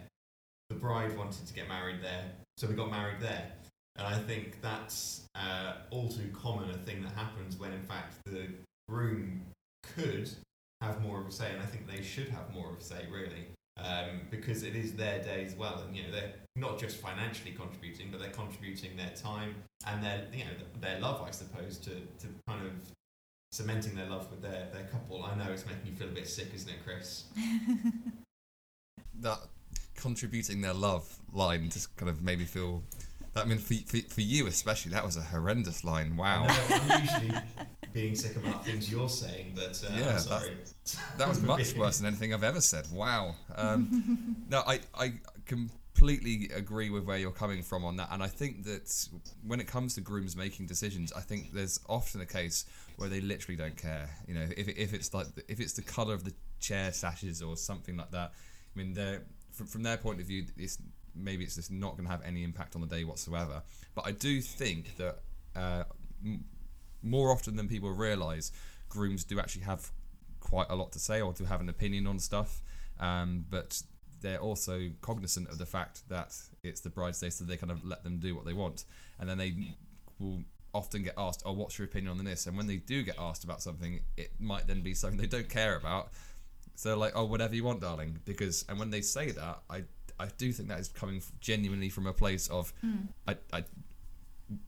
The 0.69 0.75
bride 0.75 1.15
wanted 1.15 1.45
to 1.45 1.53
get 1.53 1.67
married 1.67 2.01
there, 2.01 2.25
so 2.57 2.67
we 2.67 2.73
got 2.73 2.89
married 2.89 3.19
there." 3.19 3.51
And 3.95 4.07
I 4.07 4.17
think 4.17 4.61
that's 4.61 5.25
uh, 5.35 5.73
all 5.89 6.09
too 6.09 6.29
common 6.33 6.69
a 6.71 6.77
thing 6.77 7.01
that 7.03 7.11
happens 7.13 7.57
when, 7.57 7.73
in 7.73 7.81
fact, 7.81 8.15
the 8.25 8.47
groom 8.87 9.41
could 9.83 10.29
have 10.81 11.01
more 11.01 11.19
of 11.19 11.27
a 11.27 11.31
say, 11.31 11.51
and 11.51 11.61
I 11.61 11.65
think 11.65 11.87
they 11.87 12.01
should 12.01 12.29
have 12.29 12.53
more 12.53 12.71
of 12.71 12.79
a 12.79 12.83
say, 12.83 13.05
really, 13.11 13.47
um, 13.77 14.21
because 14.29 14.63
it 14.63 14.75
is 14.75 14.93
their 14.93 15.21
day 15.21 15.43
as 15.45 15.55
well, 15.55 15.83
and 15.85 15.95
you 15.95 16.03
know 16.03 16.11
they're 16.11 16.33
not 16.55 16.79
just 16.79 16.97
financially 16.97 17.51
contributing, 17.51 18.07
but 18.11 18.19
they're 18.19 18.29
contributing 18.31 18.95
their 18.95 19.11
time 19.11 19.55
and 19.85 20.03
their 20.03 20.25
you 20.31 20.45
know 20.45 20.51
their 20.79 20.99
love, 20.99 21.21
I 21.25 21.31
suppose, 21.31 21.77
to 21.79 21.91
to 21.91 22.27
kind 22.47 22.65
of 22.65 22.73
cementing 23.51 23.95
their 23.95 24.07
love 24.07 24.29
with 24.29 24.41
their 24.41 24.67
their 24.71 24.83
couple. 24.91 25.23
I 25.23 25.35
know 25.35 25.51
it's 25.51 25.65
making 25.65 25.87
you 25.87 25.95
feel 25.95 26.07
a 26.07 26.11
bit 26.11 26.27
sick, 26.27 26.49
isn't 26.53 26.69
it, 26.69 26.83
Chris? 26.85 27.25
That 29.21 29.39
contributing 29.97 30.61
their 30.61 30.73
love 30.73 31.19
line 31.33 31.69
just 31.69 31.93
kind 31.97 32.09
of 32.09 32.21
made 32.21 32.39
me 32.39 32.45
feel. 32.45 32.83
I 33.41 33.45
mean, 33.45 33.57
for, 33.57 33.73
for, 33.85 33.97
for 34.09 34.21
you 34.21 34.47
especially, 34.47 34.91
that 34.91 35.05
was 35.05 35.17
a 35.17 35.21
horrendous 35.21 35.83
line. 35.83 36.15
Wow. 36.17 36.45
I'm 36.47 37.01
usually 37.01 37.41
being 37.93 38.15
sick 38.15 38.35
about 38.35 38.65
things 38.65 38.91
you're 38.91 39.09
saying, 39.09 39.53
but 39.55 39.81
uh, 39.87 39.95
Yeah, 39.97 40.13
I'm 40.13 40.19
sorry. 40.19 40.57
That 41.17 41.27
was 41.27 41.41
much 41.43 41.75
worse 41.75 41.99
than 41.99 42.07
anything 42.07 42.33
I've 42.33 42.43
ever 42.43 42.61
said. 42.61 42.85
Wow. 42.91 43.35
Um, 43.55 44.35
no, 44.49 44.61
I, 44.65 44.79
I 44.97 45.13
completely 45.45 46.49
agree 46.55 46.89
with 46.89 47.03
where 47.03 47.17
you're 47.17 47.31
coming 47.31 47.61
from 47.63 47.83
on 47.83 47.97
that. 47.97 48.09
And 48.11 48.21
I 48.21 48.27
think 48.27 48.63
that 48.65 49.07
when 49.45 49.59
it 49.59 49.67
comes 49.67 49.95
to 49.95 50.01
grooms 50.01 50.35
making 50.35 50.67
decisions, 50.67 51.11
I 51.13 51.21
think 51.21 51.51
there's 51.53 51.79
often 51.89 52.21
a 52.21 52.25
case 52.25 52.65
where 52.97 53.09
they 53.09 53.21
literally 53.21 53.57
don't 53.57 53.77
care. 53.77 54.09
You 54.27 54.35
know, 54.35 54.47
if, 54.55 54.67
if 54.67 54.93
it's 54.93 55.13
like 55.13 55.27
if 55.47 55.59
it's 55.59 55.73
the 55.73 55.81
color 55.81 56.13
of 56.13 56.23
the 56.23 56.33
chair 56.59 56.91
sashes 56.91 57.41
or 57.41 57.57
something 57.57 57.97
like 57.97 58.11
that. 58.11 58.31
I 58.75 58.79
mean, 58.79 58.93
they're 58.93 59.23
from, 59.51 59.67
from 59.67 59.83
their 59.83 59.97
point 59.97 60.19
of 60.19 60.27
view, 60.27 60.45
it's 60.57 60.77
maybe 61.19 61.43
it's 61.43 61.55
just 61.55 61.71
not 61.71 61.91
going 61.97 62.05
to 62.05 62.11
have 62.11 62.23
any 62.23 62.43
impact 62.43 62.75
on 62.75 62.81
the 62.81 62.87
day 62.87 63.03
whatsoever. 63.03 63.61
But 63.95 64.05
I 64.07 64.11
do 64.11 64.41
think 64.41 64.97
that 64.97 65.19
uh, 65.55 65.83
m- 66.23 66.45
more 67.01 67.31
often 67.31 67.55
than 67.55 67.67
people 67.67 67.91
realise, 67.91 68.51
grooms 68.89 69.23
do 69.23 69.39
actually 69.39 69.63
have 69.63 69.91
quite 70.39 70.67
a 70.69 70.75
lot 70.75 70.91
to 70.93 70.99
say 70.99 71.21
or 71.21 71.33
to 71.33 71.45
have 71.45 71.61
an 71.61 71.69
opinion 71.69 72.07
on 72.07 72.19
stuff. 72.19 72.61
Um, 72.99 73.45
but 73.49 73.81
they're 74.21 74.39
also 74.39 74.89
cognizant 75.01 75.49
of 75.49 75.57
the 75.57 75.65
fact 75.65 76.07
that 76.09 76.35
it's 76.63 76.81
the 76.81 76.89
bride's 76.89 77.19
day, 77.19 77.29
so 77.29 77.45
they 77.45 77.57
kind 77.57 77.71
of 77.71 77.85
let 77.85 78.03
them 78.03 78.19
do 78.19 78.35
what 78.35 78.45
they 78.45 78.53
want. 78.53 78.85
And 79.19 79.29
then 79.29 79.37
they 79.37 79.53
will 80.19 80.43
often 80.73 81.03
get 81.03 81.13
asked, 81.17 81.43
"Oh, 81.45 81.53
what's 81.53 81.77
your 81.77 81.85
opinion 81.85 82.17
on 82.17 82.25
this?" 82.25 82.45
And 82.47 82.57
when 82.57 82.67
they 82.67 82.77
do 82.77 83.03
get 83.03 83.15
asked 83.17 83.43
about 83.43 83.61
something, 83.61 84.01
it 84.17 84.31
might 84.39 84.67
then 84.67 84.81
be 84.81 84.93
something 84.93 85.19
they 85.19 85.27
don't 85.27 85.49
care 85.49 85.75
about. 85.75 86.09
So 86.75 86.97
like, 86.97 87.13
"Oh, 87.15 87.25
whatever 87.25 87.55
you 87.55 87.63
want, 87.63 87.81
darling," 87.81 88.19
because 88.25 88.65
and 88.69 88.79
when 88.79 88.89
they 88.89 89.01
say 89.01 89.31
that, 89.31 89.61
I 89.69 89.83
I 90.19 90.27
do 90.37 90.51
think 90.51 90.69
that 90.69 90.79
is 90.79 90.89
coming 90.89 91.21
genuinely 91.39 91.89
from 91.89 92.07
a 92.07 92.13
place 92.13 92.47
of 92.49 92.73
hmm. 92.81 92.95
I, 93.27 93.37
I 93.53 93.63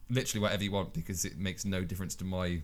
literally 0.09 0.41
whatever 0.41 0.63
you 0.63 0.71
want 0.71 0.93
because 0.93 1.25
it 1.25 1.37
makes 1.37 1.65
no 1.65 1.83
difference 1.83 2.15
to 2.15 2.23
my 2.23 2.61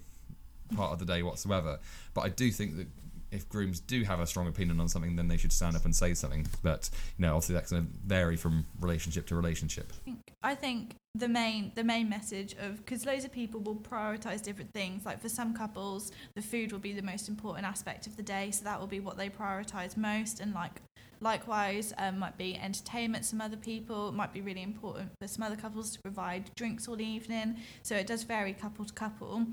part 0.75 0.91
of 0.91 0.99
the 0.99 1.05
day 1.05 1.23
whatsoever. 1.23 1.79
But 2.13 2.21
I 2.21 2.29
do 2.29 2.51
think 2.51 2.77
that 2.77 2.87
if 3.31 3.47
grooms 3.49 3.79
do 3.79 4.03
have 4.03 4.19
a 4.19 4.27
strong 4.27 4.47
opinion 4.47 4.79
on 4.79 4.87
something, 4.87 5.15
then 5.15 5.27
they 5.27 5.37
should 5.37 5.51
stand 5.51 5.75
up 5.75 5.85
and 5.85 5.95
say 5.95 6.13
something. 6.13 6.47
But 6.63 6.89
you 7.17 7.23
know, 7.23 7.35
obviously 7.35 7.55
that's 7.55 7.71
going 7.71 7.85
to 7.85 7.91
vary 8.05 8.37
from 8.37 8.65
relationship 8.79 9.27
to 9.27 9.35
relationship. 9.35 9.91
think 10.05 10.19
I 10.43 10.55
think 10.55 10.95
the 11.15 11.27
main 11.27 11.71
the 11.75 11.83
main 11.83 12.09
message 12.09 12.55
of 12.59 12.77
because 12.77 13.05
loads 13.05 13.25
of 13.25 13.31
people 13.31 13.59
will 13.59 13.75
prioritize 13.75 14.41
different 14.41 14.73
things. 14.73 15.05
Like 15.05 15.21
for 15.21 15.29
some 15.29 15.53
couples, 15.53 16.11
the 16.35 16.41
food 16.41 16.71
will 16.71 16.79
be 16.79 16.93
the 16.93 17.01
most 17.01 17.27
important 17.27 17.67
aspect 17.67 18.07
of 18.07 18.15
the 18.15 18.23
day, 18.23 18.51
so 18.51 18.63
that 18.63 18.79
will 18.79 18.87
be 18.87 18.99
what 18.99 19.17
they 19.17 19.29
prioritize 19.29 19.97
most. 19.97 20.39
And 20.39 20.53
like 20.53 20.81
likewise, 21.19 21.93
um, 21.97 22.19
might 22.19 22.37
be 22.37 22.57
entertainment. 22.57 23.25
Some 23.25 23.41
other 23.41 23.57
people 23.57 24.09
it 24.09 24.13
might 24.13 24.33
be 24.33 24.41
really 24.41 24.63
important 24.63 25.11
for 25.21 25.27
some 25.27 25.43
other 25.43 25.55
couples 25.55 25.91
to 25.91 25.99
provide 26.01 26.51
drinks 26.55 26.87
all 26.87 26.99
evening. 27.01 27.57
So 27.83 27.95
it 27.95 28.07
does 28.07 28.23
vary 28.23 28.53
couple 28.53 28.85
to 28.85 28.93
couple. 28.93 29.45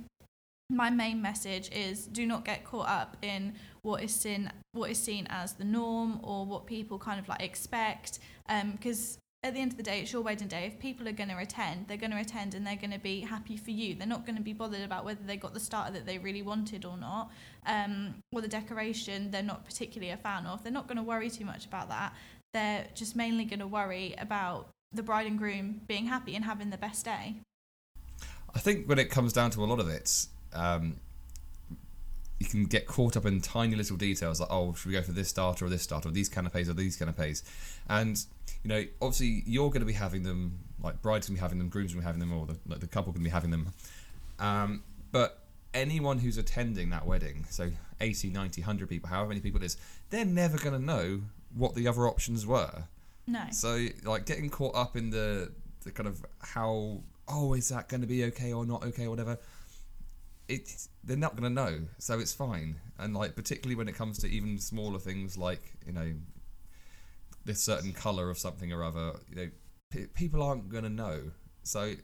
My 0.70 0.90
main 0.90 1.20
message 1.20 1.70
is 1.72 2.07
do 2.07 2.27
not 2.27 2.44
get 2.44 2.64
caught 2.64 2.88
up 2.88 3.16
in 3.22 3.55
what 3.83 4.03
is 4.03 4.14
seen 4.14 4.50
what 4.72 4.90
is 4.90 4.98
seen 4.98 5.27
as 5.29 5.53
the 5.53 5.64
norm 5.64 6.20
or 6.22 6.46
what 6.46 6.66
people 6.66 6.98
kind 6.98 7.20
of 7.20 7.29
like 7.29 7.42
expect 7.42 8.18
because 8.72 9.18
at 9.44 9.52
the 9.52 9.61
end 9.61 9.72
of 9.72 9.76
the 9.76 9.83
day, 9.83 10.00
it's 10.00 10.11
your 10.11 10.22
wedding 10.22 10.48
day. 10.48 10.64
If 10.64 10.78
people 10.78 11.07
are 11.07 11.12
going 11.12 11.28
to 11.28 11.37
attend, 11.37 11.87
they're 11.87 11.98
going 11.98 12.12
to 12.12 12.18
attend 12.18 12.54
and 12.54 12.66
they're 12.66 12.76
going 12.76 12.92
to 12.92 12.98
be 12.98 13.20
happy 13.20 13.59
for 13.59 13.72
you. 13.72 13.94
They're 13.94 14.07
not 14.07 14.24
going 14.24 14.37
to 14.37 14.42
be 14.42 14.54
bothered 14.54 14.80
about 14.80 15.04
whether 15.04 15.22
they 15.22 15.37
got 15.37 15.52
the 15.52 15.61
starter 15.61 15.92
that 15.92 16.07
they 16.07 16.16
really 16.16 16.40
wanted 16.40 16.87
or 16.87 16.96
not, 16.96 17.30
um, 17.66 18.14
or 18.33 18.40
the 18.40 18.48
decoration 18.48 19.30
they're 19.30 19.42
not 19.42 19.66
particularly 19.66 20.11
a 20.11 20.16
fan 20.16 20.46
of. 20.46 20.62
They're 20.62 20.72
not 20.72 20.88
going 20.88 20.96
to 20.96 21.02
worry 21.02 21.28
too 21.28 21.44
much 21.44 21.66
about 21.66 21.90
that. 21.90 22.14
They're 22.54 22.87
just 22.94 23.16
mainly 23.16 23.44
going 23.44 23.61
to 23.61 23.66
worry 23.66 24.14
about 24.16 24.70
the 24.92 25.02
bride 25.02 25.26
and 25.26 25.38
groom 25.38 25.83
being 25.87 26.07
happy 26.07 26.35
and 26.35 26.46
having 26.46 26.70
the 26.70 26.78
best 26.78 27.04
day. 27.04 27.37
I 28.54 28.61
think 28.61 28.88
when 28.88 28.98
it 28.98 29.11
comes 29.11 29.35
down 29.35 29.50
to 29.50 29.62
a 29.62 29.66
lot 29.66 29.78
of 29.78 29.90
it, 29.90 30.26
um, 30.54 30.96
you 32.44 32.50
can 32.50 32.64
get 32.66 32.87
caught 32.87 33.16
up 33.16 33.26
in 33.26 33.40
tiny 33.40 33.74
little 33.74 33.96
details 33.96 34.40
like, 34.40 34.50
oh, 34.52 34.74
should 34.74 34.87
we 34.87 34.92
go 34.92 35.02
for 35.02 35.12
this 35.12 35.28
starter 35.28 35.64
or 35.64 35.68
this 35.68 35.83
starter, 35.83 36.09
or 36.09 36.12
these 36.12 36.28
canapes 36.28 36.68
or 36.68 36.74
these 36.74 36.96
canapes? 36.96 37.42
And, 37.88 38.22
you 38.62 38.68
know, 38.68 38.85
obviously 39.00 39.42
you're 39.46 39.70
going 39.70 39.80
to 39.80 39.87
be 39.87 39.94
having 39.94 40.22
them, 40.22 40.59
like 40.83 41.00
bride's 41.02 41.26
going 41.26 41.37
to 41.37 41.40
be 41.40 41.42
having 41.42 41.59
them, 41.59 41.68
groom's 41.68 41.92
going 41.92 42.02
to 42.02 42.04
be 42.04 42.07
having 42.07 42.20
them, 42.20 42.33
or 42.33 42.46
the, 42.46 42.57
like, 42.66 42.80
the 42.80 42.87
couple 42.87 43.12
going 43.12 43.24
to 43.24 43.28
be 43.28 43.33
having 43.33 43.50
them. 43.50 43.72
Um, 44.38 44.83
but 45.11 45.40
anyone 45.72 46.18
who's 46.18 46.37
attending 46.37 46.90
that 46.90 47.07
wedding, 47.07 47.46
so 47.48 47.70
80, 48.00 48.30
90, 48.30 48.61
100 48.61 48.88
people, 48.88 49.09
however 49.09 49.28
many 49.28 49.40
people 49.40 49.62
it 49.62 49.66
is, 49.66 49.76
they're 50.11 50.24
never 50.24 50.59
going 50.59 50.78
to 50.78 50.85
know 50.85 51.22
what 51.54 51.74
the 51.74 51.88
other 51.88 52.07
options 52.07 52.46
were. 52.46 52.85
No. 53.26 53.44
So, 53.52 53.87
like, 54.04 54.26
getting 54.26 54.50
caught 54.50 54.74
up 54.74 54.96
in 54.96 55.11
the, 55.11 55.50
the 55.85 55.90
kind 55.90 56.09
of 56.09 56.24
how, 56.40 57.00
oh, 57.26 57.54
is 57.54 57.70
that 57.70 57.88
going 57.88 58.02
to 58.02 58.07
be 58.07 58.24
okay 58.24 58.52
or 58.52 58.66
not 58.66 58.85
okay 58.85 59.07
or 59.07 59.11
whatever, 59.11 59.38
it 60.48 60.88
they're 61.02 61.16
not 61.16 61.37
going 61.37 61.54
to 61.54 61.62
know. 61.62 61.80
So 61.98 62.18
it's 62.18 62.33
fine. 62.33 62.76
And, 62.98 63.14
like, 63.14 63.37
particularly 63.37 63.74
when 63.74 63.88
it 63.88 63.94
comes 63.94 64.18
to 64.18 64.28
even 64.28 64.59
smaller 64.59 64.98
things 64.98 65.37
like, 65.37 65.62
you 65.87 65.92
know, 65.92 66.12
this 67.44 67.62
certain 67.62 67.92
colour 67.92 68.30
of 68.30 68.38
something 68.38 68.72
or 68.72 68.83
other, 68.83 69.12
you 69.28 69.37
know, 69.37 69.50
p- 69.90 70.07
people 70.14 70.42
aren't 70.42 70.68
going 70.68 70.85
to 70.85 70.90
know. 70.90 71.20
So 71.62 71.94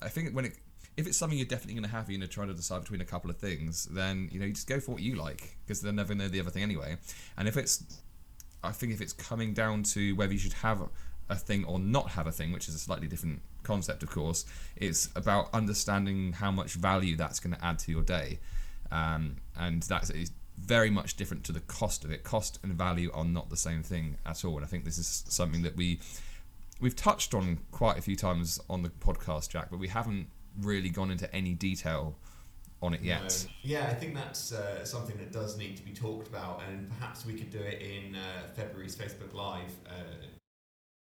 I 0.00 0.08
think 0.08 0.34
when 0.34 0.46
it, 0.46 0.52
if 0.96 1.06
it's 1.06 1.18
something 1.18 1.38
you're 1.38 1.46
definitely 1.46 1.74
going 1.74 1.84
to 1.84 1.90
have, 1.90 2.08
you 2.10 2.18
know, 2.18 2.26
trying 2.26 2.48
to 2.48 2.54
decide 2.54 2.82
between 2.82 3.00
a 3.00 3.04
couple 3.04 3.30
of 3.30 3.36
things, 3.36 3.86
then, 3.86 4.28
you 4.32 4.40
know, 4.40 4.46
you 4.46 4.52
just 4.52 4.68
go 4.68 4.80
for 4.80 4.92
what 4.92 5.02
you 5.02 5.16
like 5.16 5.56
because 5.64 5.80
they'll 5.80 5.92
never 5.92 6.14
know 6.14 6.28
the 6.28 6.40
other 6.40 6.50
thing 6.50 6.62
anyway. 6.62 6.96
And 7.36 7.48
if 7.48 7.56
it's 7.56 8.00
I 8.66 8.72
think 8.72 8.92
if 8.92 9.00
it's 9.00 9.12
coming 9.12 9.54
down 9.54 9.82
to 9.84 10.14
whether 10.16 10.32
you 10.32 10.38
should 10.38 10.52
have 10.54 10.88
a 11.28 11.36
thing 11.36 11.64
or 11.64 11.78
not 11.78 12.10
have 12.10 12.26
a 12.26 12.32
thing, 12.32 12.52
which 12.52 12.68
is 12.68 12.74
a 12.74 12.78
slightly 12.78 13.08
different 13.08 13.40
concept, 13.62 14.02
of 14.02 14.10
course, 14.10 14.44
it's 14.76 15.08
about 15.16 15.48
understanding 15.52 16.32
how 16.32 16.50
much 16.50 16.74
value 16.74 17.16
that's 17.16 17.40
going 17.40 17.54
to 17.54 17.64
add 17.64 17.78
to 17.80 17.90
your 17.90 18.02
day. 18.02 18.38
Um, 18.92 19.36
and 19.58 19.82
that 19.84 20.10
is 20.10 20.30
very 20.58 20.90
much 20.90 21.16
different 21.16 21.44
to 21.44 21.52
the 21.52 21.60
cost 21.60 22.04
of 22.04 22.10
it. 22.10 22.22
Cost 22.22 22.58
and 22.62 22.72
value 22.72 23.10
are 23.12 23.24
not 23.24 23.50
the 23.50 23.56
same 23.56 23.82
thing 23.82 24.16
at 24.24 24.44
all. 24.44 24.56
And 24.56 24.64
I 24.64 24.68
think 24.68 24.84
this 24.84 24.98
is 24.98 25.24
something 25.28 25.62
that 25.62 25.76
we 25.76 26.00
we've 26.80 26.96
touched 26.96 27.34
on 27.34 27.58
quite 27.72 27.98
a 27.98 28.02
few 28.02 28.16
times 28.16 28.60
on 28.68 28.82
the 28.82 28.90
podcast, 28.90 29.48
Jack, 29.48 29.68
but 29.70 29.78
we 29.78 29.88
haven't 29.88 30.28
really 30.60 30.90
gone 30.90 31.10
into 31.10 31.32
any 31.34 31.54
detail 31.54 32.16
on 32.82 32.94
it 32.94 33.02
yet. 33.02 33.46
No. 33.46 33.52
Yeah, 33.62 33.86
I 33.86 33.94
think 33.94 34.14
that's 34.14 34.52
uh, 34.52 34.84
something 34.84 35.16
that 35.18 35.32
does 35.32 35.56
need 35.56 35.76
to 35.78 35.82
be 35.82 35.92
talked 35.92 36.28
about, 36.28 36.62
and 36.68 36.88
perhaps 36.90 37.24
we 37.24 37.32
could 37.32 37.50
do 37.50 37.58
it 37.58 37.80
in 37.80 38.14
uh, 38.14 38.52
February's 38.54 38.94
Facebook 38.94 39.32
Live 39.34 39.72
uh, 39.86 40.26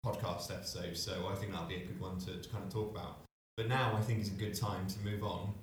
podcast 0.05 0.51
episode. 0.51 0.97
So 0.97 1.29
I 1.31 1.35
think 1.37 1.53
that'll 1.53 1.67
be 1.67 1.77
a 1.77 1.87
good 1.87 2.01
one 2.01 2.19
to, 2.21 2.37
to 2.37 2.49
kind 2.49 2.65
of 2.65 2.73
talk 2.73 2.91
about. 2.91 3.19
But 3.57 3.69
now 3.69 3.95
I 3.97 4.01
think 4.01 4.21
is 4.21 4.29
a 4.29 4.33
good 4.33 4.55
time 4.55 4.87
to 4.89 4.99
move 5.01 5.23
on 5.23 5.55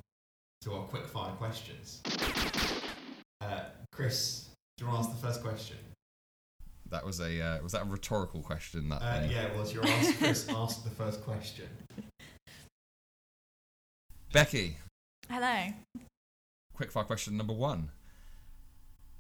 to 0.61 0.73
our 0.73 0.83
quick 0.83 1.07
fire 1.07 1.31
questions. 1.33 2.01
Uh, 3.41 3.61
Chris, 3.91 4.49
do 4.77 4.85
you 4.85 4.91
want 4.91 5.03
to 5.03 5.09
ask 5.09 5.19
the 5.21 5.27
first 5.27 5.41
question? 5.41 5.77
That 6.89 7.05
was 7.05 7.19
a 7.19 7.41
uh, 7.41 7.61
was 7.61 7.73
that 7.73 7.83
a 7.83 7.85
rhetorical 7.85 8.41
question? 8.41 8.89
That 8.89 9.01
Uh, 9.01 9.27
yeah, 9.29 9.43
it 9.43 9.55
was 9.57 9.73
your 9.73 9.85
ask, 9.87 10.17
Chris 10.17 10.49
asked 10.49 10.83
the 10.83 10.89
first 10.89 11.23
question. 11.23 11.67
Becky, 14.31 14.77
Hello. 15.29 15.73
quickfire 16.77 17.05
question 17.05 17.37
number 17.37 17.53
one. 17.53 17.91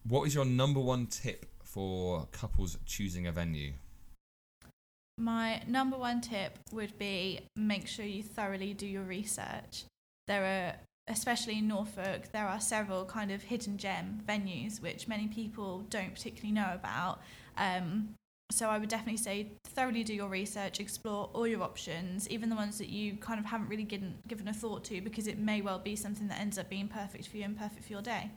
What 0.03 0.27
is 0.27 0.33
your 0.35 0.45
number 0.45 0.79
one 0.79 1.07
tip 1.07 1.45
for 1.63 2.27
couples 2.31 2.77
choosing 2.85 3.27
a 3.27 3.31
venue? 3.31 3.73
My 5.19 5.61
number 5.67 5.97
one 5.97 6.21
tip 6.21 6.57
would 6.71 6.97
be 6.97 7.41
make 7.55 7.87
sure 7.87 8.05
you 8.05 8.23
thoroughly 8.23 8.73
do 8.73 8.87
your 8.87 9.03
research. 9.03 9.83
There 10.27 10.45
are, 10.45 10.75
especially 11.13 11.57
in 11.57 11.67
Norfolk, 11.67 12.31
there 12.31 12.47
are 12.47 12.61
several 12.61 13.03
kind 13.03 13.29
of 13.29 13.43
hidden 13.43 13.77
gem 13.77 14.21
venues 14.25 14.81
which 14.81 15.09
many 15.09 15.27
people 15.27 15.79
don't 15.89 16.13
particularly 16.13 16.53
know 16.53 16.71
about. 16.73 17.21
Um, 17.57 18.15
so 18.49 18.69
I 18.69 18.77
would 18.79 18.87
definitely 18.87 19.17
say 19.17 19.51
thoroughly 19.65 20.05
do 20.05 20.13
your 20.13 20.29
research, 20.29 20.79
explore 20.79 21.29
all 21.33 21.45
your 21.45 21.63
options, 21.63 22.29
even 22.29 22.49
the 22.49 22.55
ones 22.55 22.77
that 22.77 22.87
you 22.87 23.17
kind 23.17 23.39
of 23.39 23.45
haven't 23.45 23.67
really 23.67 23.83
given 23.83 24.19
given 24.25 24.47
a 24.47 24.53
thought 24.53 24.85
to, 24.85 25.01
because 25.01 25.27
it 25.27 25.37
may 25.37 25.61
well 25.61 25.79
be 25.79 25.97
something 25.97 26.29
that 26.29 26.39
ends 26.39 26.57
up 26.57 26.69
being 26.69 26.87
perfect 26.87 27.27
for 27.27 27.35
you 27.35 27.43
and 27.43 27.57
perfect 27.57 27.83
for 27.83 27.91
your 27.91 28.01
day. 28.01 28.31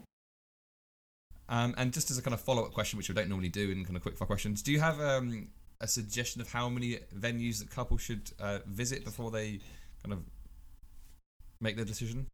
Um, 1.48 1.74
and 1.78 1.92
just 1.92 2.10
as 2.10 2.18
a 2.18 2.22
kind 2.22 2.34
of 2.34 2.40
follow 2.40 2.64
up 2.64 2.72
question, 2.72 2.96
which 2.96 3.08
we 3.08 3.14
don't 3.14 3.28
normally 3.28 3.50
do 3.50 3.70
in 3.70 3.84
kind 3.84 3.96
of 3.96 4.02
quickfire 4.02 4.26
questions, 4.26 4.62
do 4.62 4.72
you 4.72 4.80
have 4.80 5.00
um, 5.00 5.48
a 5.82 5.88
suggestion 5.88 6.40
of 6.40 6.50
how 6.50 6.68
many 6.68 7.00
venues 7.14 7.58
that 7.58 7.70
couples 7.70 8.00
should 8.00 8.30
uh, 8.40 8.60
visit 8.66 9.04
before 9.04 9.30
they 9.30 9.58
kind 10.02 10.12
of 10.12 10.20
make 11.60 11.76
their 11.76 11.84
decision? 11.84 12.26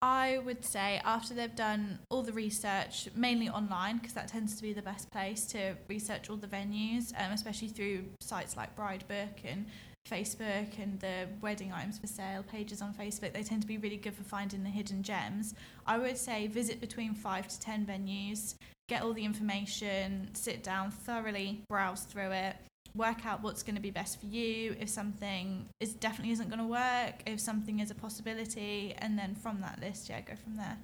I 0.00 0.38
would 0.38 0.64
say 0.64 1.00
after 1.04 1.34
they've 1.34 1.54
done 1.54 2.00
all 2.10 2.22
the 2.22 2.32
research, 2.32 3.08
mainly 3.14 3.48
online, 3.48 3.98
because 3.98 4.14
that 4.14 4.28
tends 4.28 4.56
to 4.56 4.62
be 4.62 4.72
the 4.72 4.82
best 4.82 5.10
place 5.10 5.44
to 5.46 5.76
research 5.88 6.28
all 6.28 6.36
the 6.36 6.48
venues, 6.48 7.12
um, 7.16 7.32
especially 7.32 7.68
through 7.68 8.04
sites 8.20 8.56
like 8.56 8.74
Bridebook 8.74 9.44
and 9.44 9.66
Facebook 10.10 10.78
and 10.80 10.98
the 11.00 11.28
wedding 11.40 11.72
items 11.72 11.98
for 11.98 12.06
sale 12.06 12.42
pages 12.42 12.82
on 12.82 12.92
Facebook. 12.94 13.32
They 13.32 13.42
tend 13.42 13.62
to 13.62 13.68
be 13.68 13.78
really 13.78 13.96
good 13.96 14.14
for 14.14 14.24
finding 14.24 14.62
the 14.62 14.70
hidden 14.70 15.02
gems. 15.02 15.54
I 15.86 15.98
would 15.98 16.18
say 16.18 16.46
visit 16.46 16.80
between 16.80 17.14
five 17.14 17.48
to 17.48 17.60
ten 17.60 17.86
venues, 17.86 18.54
get 18.88 19.02
all 19.02 19.12
the 19.12 19.24
information, 19.24 20.28
sit 20.32 20.62
down, 20.62 20.90
thoroughly 20.90 21.62
browse 21.68 22.02
through 22.02 22.32
it, 22.32 22.56
work 22.94 23.24
out 23.24 23.42
what's 23.42 23.62
going 23.62 23.76
to 23.76 23.80
be 23.80 23.90
best 23.90 24.20
for 24.20 24.26
you 24.26 24.76
if 24.78 24.88
something 24.88 25.66
is 25.80 25.94
definitely 25.94 26.32
isn't 26.32 26.48
going 26.48 26.58
to 26.58 26.66
work 26.66 27.14
if 27.26 27.40
something 27.40 27.80
is 27.80 27.90
a 27.90 27.94
possibility 27.94 28.94
and 28.98 29.18
then 29.18 29.34
from 29.34 29.62
that 29.62 29.80
list 29.80 30.10
yeah 30.10 30.20
go 30.20 30.34
from 30.44 30.56
there 30.56 30.76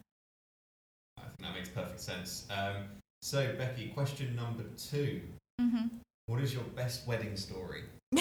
I 1.19 1.23
think 1.23 1.41
that 1.41 1.55
makes 1.55 1.69
perfect 1.69 2.01
sense. 2.01 2.47
Um, 2.51 2.85
so, 3.23 3.55
Becky, 3.59 3.89
question 3.89 4.37
number 4.37 4.65
two. 4.77 5.21
hmm 5.61 5.87
What 6.27 6.41
is 6.41 6.55
your 6.55 6.63
best 6.63 7.07
wedding 7.07 7.37
story? 7.37 7.83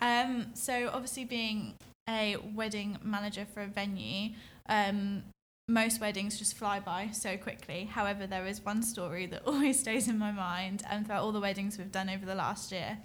um 0.00 0.46
so 0.54 0.90
obviously 0.92 1.24
being 1.24 1.74
a 2.08 2.36
wedding 2.54 2.98
manager 3.02 3.46
for 3.52 3.62
a 3.62 3.66
venue 3.66 4.30
um 4.68 5.22
most 5.70 6.00
weddings 6.00 6.38
just 6.38 6.56
fly 6.56 6.80
by 6.80 7.08
so 7.12 7.36
quickly. 7.36 7.84
However, 7.84 8.26
there 8.26 8.44
is 8.44 8.64
one 8.64 8.82
story 8.82 9.26
that 9.26 9.42
always 9.46 9.78
stays 9.78 10.08
in 10.08 10.18
my 10.18 10.32
mind 10.32 10.82
and 10.90 11.06
throughout 11.06 11.22
all 11.22 11.32
the 11.32 11.40
weddings 11.40 11.78
we've 11.78 11.92
done 11.92 12.10
over 12.10 12.26
the 12.26 12.34
last 12.34 12.72
year. 12.72 12.98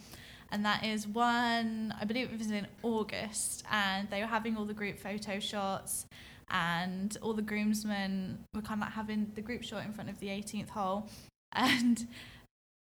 And 0.52 0.66
that 0.66 0.84
is 0.84 1.08
one, 1.08 1.94
I 2.00 2.06
believe 2.06 2.32
it 2.32 2.38
was 2.38 2.52
in 2.52 2.68
August, 2.84 3.64
and 3.72 4.10
they 4.10 4.22
were 4.22 4.28
having 4.28 4.56
all 4.56 4.66
the 4.66 4.76
group 4.76 5.00
photo 5.00 5.40
shots, 5.40 6.06
and 6.50 7.18
all 7.22 7.34
the 7.34 7.42
groomsmen 7.42 8.40
were 8.54 8.62
kind 8.62 8.80
of 8.80 8.86
like 8.88 8.94
having 8.94 9.32
the 9.34 9.42
group 9.42 9.64
shot 9.64 9.84
in 9.86 9.92
front 9.92 10.10
of 10.10 10.20
the 10.20 10.28
18th 10.28 10.70
hole. 10.70 11.08
And 11.58 12.10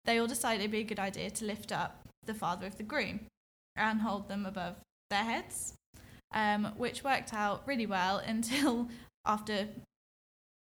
they 0.04 0.18
all 0.18 0.28
decided 0.28 0.60
it'd 0.60 0.72
be 0.72 0.80
a 0.80 0.84
good 0.84 1.00
idea 1.00 1.30
to 1.30 1.46
lift 1.46 1.72
up 1.72 2.02
the 2.26 2.34
father 2.34 2.68
of 2.68 2.76
the 2.76 2.84
groom 2.84 3.22
and 3.76 4.02
hold 4.02 4.28
them 4.28 4.46
above 4.46 4.76
their 5.10 5.24
heads, 5.24 5.74
um, 6.34 6.74
which 6.78 7.04
worked 7.04 7.34
out 7.34 7.64
really 7.68 7.86
well 7.86 8.18
until 8.18 8.88
after 9.26 9.68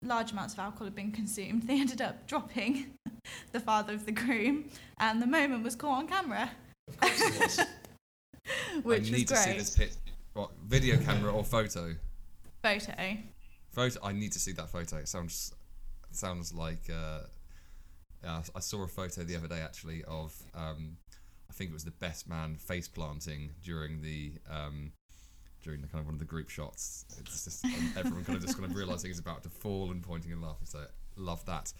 large 0.02 0.32
amounts 0.32 0.54
of 0.54 0.60
alcohol 0.60 0.86
had 0.86 0.96
been 0.96 1.12
consumed, 1.12 1.64
they 1.64 1.80
ended 1.80 2.02
up 2.02 2.28
dropping 2.28 2.94
the 3.52 3.60
father 3.60 3.94
of 3.94 4.06
the 4.06 4.12
groom, 4.12 4.66
and 5.00 5.22
the 5.22 5.28
moment 5.28 5.64
was 5.64 5.76
caught 5.76 5.98
on 6.00 6.08
camera, 6.08 6.52
Of 6.88 7.00
course 7.00 7.22
it 7.22 7.40
was. 7.40 8.84
which 8.84 9.08
I 9.08 9.12
need 9.12 9.28
to 9.30 9.36
see 9.38 9.54
this 9.54 9.76
pit. 9.76 9.98
What 10.34 10.52
video 10.66 10.98
camera 10.98 11.32
or 11.32 11.44
photo? 11.44 11.96
Photo. 12.64 12.94
Photo. 13.72 14.00
I 14.04 14.14
need 14.14 14.32
to 14.32 14.40
see 14.40 14.52
that 14.54 14.70
photo. 14.70 14.98
It 14.98 15.08
sounds 15.08 15.54
sounds 16.12 16.54
like. 16.54 16.90
Uh, 16.90 17.20
yeah, 18.24 18.42
I 18.56 18.60
saw 18.62 18.84
a 18.84 18.88
photo 18.88 19.24
the 19.24 19.36
other 19.36 19.48
day 19.48 19.60
actually 19.62 20.04
of. 20.06 20.36
Um, 20.56 20.98
I 21.54 21.56
think 21.56 21.70
it 21.70 21.74
was 21.74 21.86
the 21.86 21.92
best 21.92 22.28
man 22.28 22.56
face 22.56 22.88
planting 22.88 23.52
during 23.64 24.02
the 24.02 24.34
um, 24.50 24.92
during 25.62 25.82
the 25.82 25.88
kind 25.88 26.00
of 26.00 26.08
one 26.08 26.16
of 26.16 26.20
the 26.20 26.26
group 26.26 26.50
shots. 26.50 27.06
It's 27.20 27.44
just 27.44 27.64
everyone 27.96 28.26
kind 28.26 28.38
of 28.38 28.44
just 28.44 28.58
kind 28.58 28.70
of 28.70 28.76
realizing 28.76 29.12
he's 29.12 29.20
about 29.20 29.44
to 29.44 29.50
fall 29.50 29.92
and 29.92 30.02
pointing 30.02 30.32
and 30.32 30.42
laughing. 30.42 30.66
So 30.66 30.86
love 31.16 31.46
that. 31.46 31.72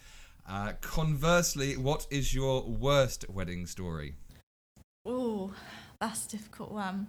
Uh, 0.48 0.74
conversely, 0.80 1.76
what 1.76 2.06
is 2.08 2.32
your 2.32 2.62
worst 2.62 3.28
wedding 3.28 3.66
story? 3.66 4.14
Oh, 5.04 5.52
that's 6.00 6.26
a 6.26 6.28
difficult 6.30 6.70
one. 6.70 7.08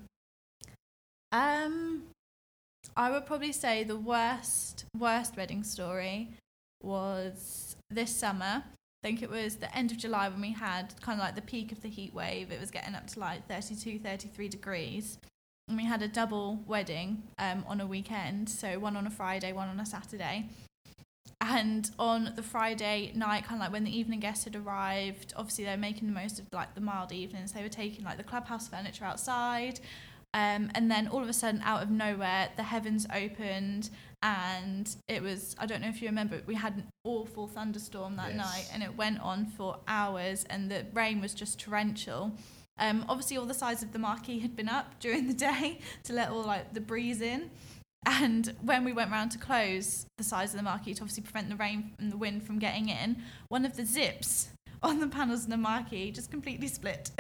Um, 1.32 2.04
I 2.98 3.12
would 3.12 3.28
probably 3.28 3.52
say 3.52 3.84
the 3.84 3.98
worst 3.98 4.86
worst 4.98 5.38
wedding 5.38 5.64
story 5.64 6.32
was 6.82 7.76
this 7.92 8.16
summer. 8.16 8.64
I 9.06 9.08
think 9.08 9.22
it 9.22 9.30
was 9.30 9.58
the 9.58 9.78
end 9.78 9.92
of 9.92 9.98
July 9.98 10.30
when 10.30 10.42
we 10.42 10.52
had 10.52 11.00
kind 11.00 11.20
of 11.20 11.24
like 11.24 11.36
the 11.36 11.44
peak 11.44 11.72
of 11.72 11.80
the 11.84 11.88
heat 11.88 12.12
wave. 12.12 12.52
It 12.52 12.60
was 12.60 12.72
getting 12.72 12.96
up 12.96 13.06
to 13.10 13.20
like 13.20 13.48
32, 13.48 14.00
33 14.00 14.50
degrees. 14.50 15.20
And 15.68 15.78
we 15.78 15.86
had 15.86 16.02
a 16.02 16.08
double 16.08 16.64
wedding 16.66 17.22
um, 17.38 17.64
on 17.68 17.82
a 17.82 17.86
weekend, 17.86 18.50
so 18.50 18.80
one 18.80 18.98
on 18.98 19.06
a 19.06 19.12
Friday, 19.12 19.54
one 19.54 19.68
on 19.68 19.80
a 19.80 19.86
Saturday. 19.86 20.50
and 21.40 21.92
on 22.00 22.34
the 22.36 22.42
Friday 22.42 23.12
night, 23.14 23.44
kind 23.44 23.62
of 23.62 23.66
like 23.66 23.72
when 23.72 23.84
the 23.84 23.96
evening 23.96 24.22
guests 24.22 24.46
had 24.46 24.56
arrived, 24.56 25.36
obviously 25.38 25.66
they 25.66 25.72
were 25.72 25.78
making 25.78 26.08
the 26.08 26.20
most 26.20 26.40
of 26.40 26.48
like 26.52 26.74
the 26.74 26.82
mild 26.82 27.12
evenings. 27.12 27.52
They 27.52 27.62
were 27.62 27.70
taking 27.70 28.06
like 28.06 28.18
the 28.18 28.24
clubhouse 28.24 28.68
furniture 28.68 29.06
outside, 29.06 29.82
um, 30.36 30.70
and 30.76 30.92
then 30.92 31.08
all 31.08 31.22
of 31.22 31.30
a 31.30 31.34
sudden, 31.34 31.62
out 31.64 31.82
of 31.82 31.90
nowhere, 31.90 32.50
the 32.58 32.64
heavens 32.64 33.08
opened, 33.16 33.90
and 34.26 34.96
it 35.08 35.22
was 35.22 35.56
I 35.60 35.68
don't 35.68 35.82
know 35.82 35.88
if 35.88 36.02
you 36.02 36.08
remember, 36.08 36.42
we 36.48 36.56
had 36.56 36.74
an 36.74 36.84
awful 37.04 37.48
thunderstorm 37.48 38.16
that 38.16 38.30
Yes. 38.34 38.38
night, 38.38 38.70
and 38.74 38.82
it 38.82 38.98
went 38.98 39.20
on 39.20 39.46
for 39.46 39.80
hours, 39.88 40.46
and 40.50 40.70
the 40.72 40.86
rain 40.94 41.22
was 41.22 41.34
just 41.36 41.60
torrential. 41.60 42.32
Um, 42.80 43.06
obviously, 43.08 43.38
all 43.38 43.46
the 43.46 43.54
sides 43.54 43.84
of 43.84 43.94
the 43.94 44.00
marquee 44.00 44.40
had 44.40 44.56
been 44.56 44.68
up 44.68 45.00
during 45.00 45.28
the 45.28 45.34
day 45.34 45.80
to 46.04 46.14
let 46.14 46.30
all 46.32 46.44
like 46.44 46.74
the 46.74 46.82
breeze 46.82 47.22
in. 47.22 47.52
And 48.08 48.54
when 48.62 48.84
we 48.84 48.94
went 48.94 49.12
round 49.12 49.32
to 49.32 49.38
close 49.38 50.06
the 50.18 50.24
sides 50.24 50.54
of 50.54 50.58
the 50.58 50.64
marquee 50.64 50.94
to 50.96 51.02
obviously 51.02 51.24
prevent 51.24 51.50
the 51.50 51.56
rain 51.56 51.92
and 52.00 52.12
the 52.12 52.18
wind 52.18 52.44
from 52.44 52.60
getting 52.60 52.90
in, 52.90 53.18
one 53.50 53.64
of 53.64 53.78
the 53.78 53.86
zips 53.86 54.50
on 54.84 55.00
the 55.00 55.08
panels 55.08 55.44
of 55.44 55.50
the 55.50 55.58
marquee 55.58 56.12
just 56.12 56.32
completely 56.32 56.68
split. 56.68 57.12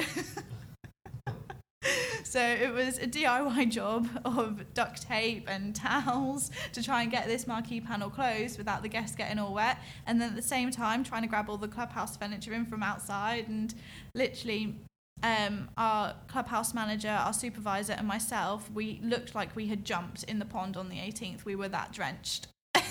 so 2.24 2.40
it 2.40 2.74
was 2.74 2.98
a 2.98 3.08
DIY 3.08 3.70
job 3.70 4.08
of 4.26 4.74
duct 4.74 5.02
tape 5.02 5.46
and 5.48 5.76
towels 5.76 6.52
to 6.74 6.84
try 6.84 7.02
and 7.02 7.12
get 7.12 7.28
this 7.28 7.48
marquee 7.48 7.82
panel 7.82 8.10
closed 8.10 8.58
without 8.58 8.82
the 8.82 8.90
guests 8.90 9.16
getting 9.16 9.40
all 9.40 9.54
wet. 9.54 9.78
And 10.06 10.20
then 10.20 10.30
at 10.30 10.36
the 10.36 10.42
same 10.42 10.72
time, 10.72 11.04
trying 11.04 11.22
to 11.22 11.28
grab 11.28 11.50
all 11.50 11.58
the 11.58 11.68
clubhouse 11.68 12.18
furniture 12.18 12.54
in 12.54 12.66
from 12.66 12.84
outside 12.84 13.48
and 13.48 13.74
literally 14.14 14.76
um, 15.24 15.70
our 15.78 16.16
clubhouse 16.28 16.74
manager, 16.74 17.10
our 17.10 17.34
supervisor, 17.34 17.94
and 17.94 18.08
myself, 18.08 18.70
we 18.72 19.00
looked 19.04 19.34
like 19.34 19.56
we 19.56 19.68
had 19.68 19.86
jumped 19.86 20.24
in 20.24 20.40
the 20.40 20.46
pond 20.46 20.78
on 20.78 20.90
the 20.90 20.98
18th. 20.98 21.46
We 21.46 21.56
were 21.56 21.70
that 21.70 21.92
drenched. 21.94 22.48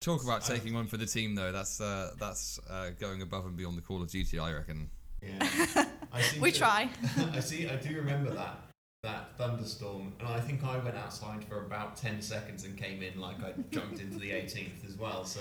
Talk 0.00 0.22
about 0.24 0.44
taking 0.44 0.74
one 0.74 0.86
for 0.86 0.96
the 0.96 1.06
team, 1.06 1.34
though. 1.34 1.52
That's 1.52 1.80
uh, 1.80 2.12
that's 2.18 2.60
uh, 2.70 2.90
going 2.98 3.20
above 3.22 3.46
and 3.46 3.56
beyond 3.56 3.76
the 3.76 3.82
Call 3.82 4.00
of 4.00 4.10
Duty, 4.10 4.38
I 4.38 4.52
reckon. 4.52 4.90
Yeah. 5.22 5.84
We 6.40 6.52
to- 6.52 6.58
try. 6.58 6.90
I 7.32 7.40
see. 7.40 7.68
I 7.68 7.76
do 7.76 7.96
remember 7.96 8.30
that 8.30 8.60
that 9.04 9.36
thunderstorm, 9.38 10.12
and 10.18 10.28
I 10.28 10.40
think 10.40 10.64
I 10.64 10.78
went 10.78 10.96
outside 10.96 11.44
for 11.44 11.64
about 11.64 11.96
ten 11.96 12.20
seconds 12.20 12.64
and 12.64 12.76
came 12.76 13.02
in 13.02 13.20
like 13.20 13.36
I 13.42 13.52
jumped 13.70 14.00
into 14.00 14.18
the 14.18 14.30
18th 14.30 14.84
as 14.86 14.96
well. 14.98 15.24
So, 15.24 15.40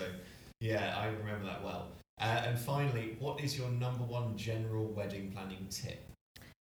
yeah, 0.59 0.95
I 0.97 1.07
remember 1.07 1.45
that 1.45 1.63
well. 1.63 1.87
Uh, 2.19 2.43
and 2.45 2.59
finally, 2.59 3.15
what 3.19 3.41
is 3.41 3.57
your 3.57 3.69
number 3.69 4.03
one 4.03 4.37
general 4.37 4.85
wedding 4.85 5.31
planning 5.31 5.67
tip? 5.69 6.03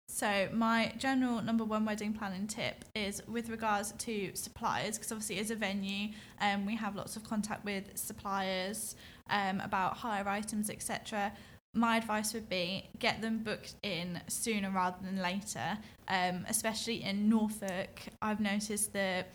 So 0.10 0.47
my 0.53 0.93
general 0.97 1.41
number 1.41 1.65
one 1.65 1.86
wedding 1.86 2.13
planning 2.13 2.47
tip 2.47 2.86
is 2.95 3.21
with 3.27 3.49
regards 3.49 3.91
to 3.91 4.31
suppliers, 4.33 4.97
because 4.97 5.12
obviously 5.12 5.39
as 5.39 5.51
a 5.51 5.55
venue, 5.55 6.10
um, 6.39 6.65
we 6.65 6.75
have 6.75 6.95
lots 6.95 7.17
of 7.17 7.23
contact 7.23 7.65
with 7.65 7.95
suppliers 7.95 8.95
um, 9.29 9.60
about 9.60 9.97
hire 9.97 10.27
items, 10.27 10.69
etc. 10.69 11.33
My 11.73 11.97
advice 11.97 12.34
would 12.34 12.49
be 12.49 12.89
get 12.99 13.21
them 13.21 13.39
booked 13.43 13.75
in 13.84 14.21
sooner 14.27 14.71
rather 14.71 14.97
than 15.03 15.17
later, 15.17 15.77
um, 16.08 16.45
especially 16.49 17.03
in 17.03 17.30
Norfolk. 17.30 18.01
I've 18.21 18.39
noticed 18.39 18.93
that 18.93 19.27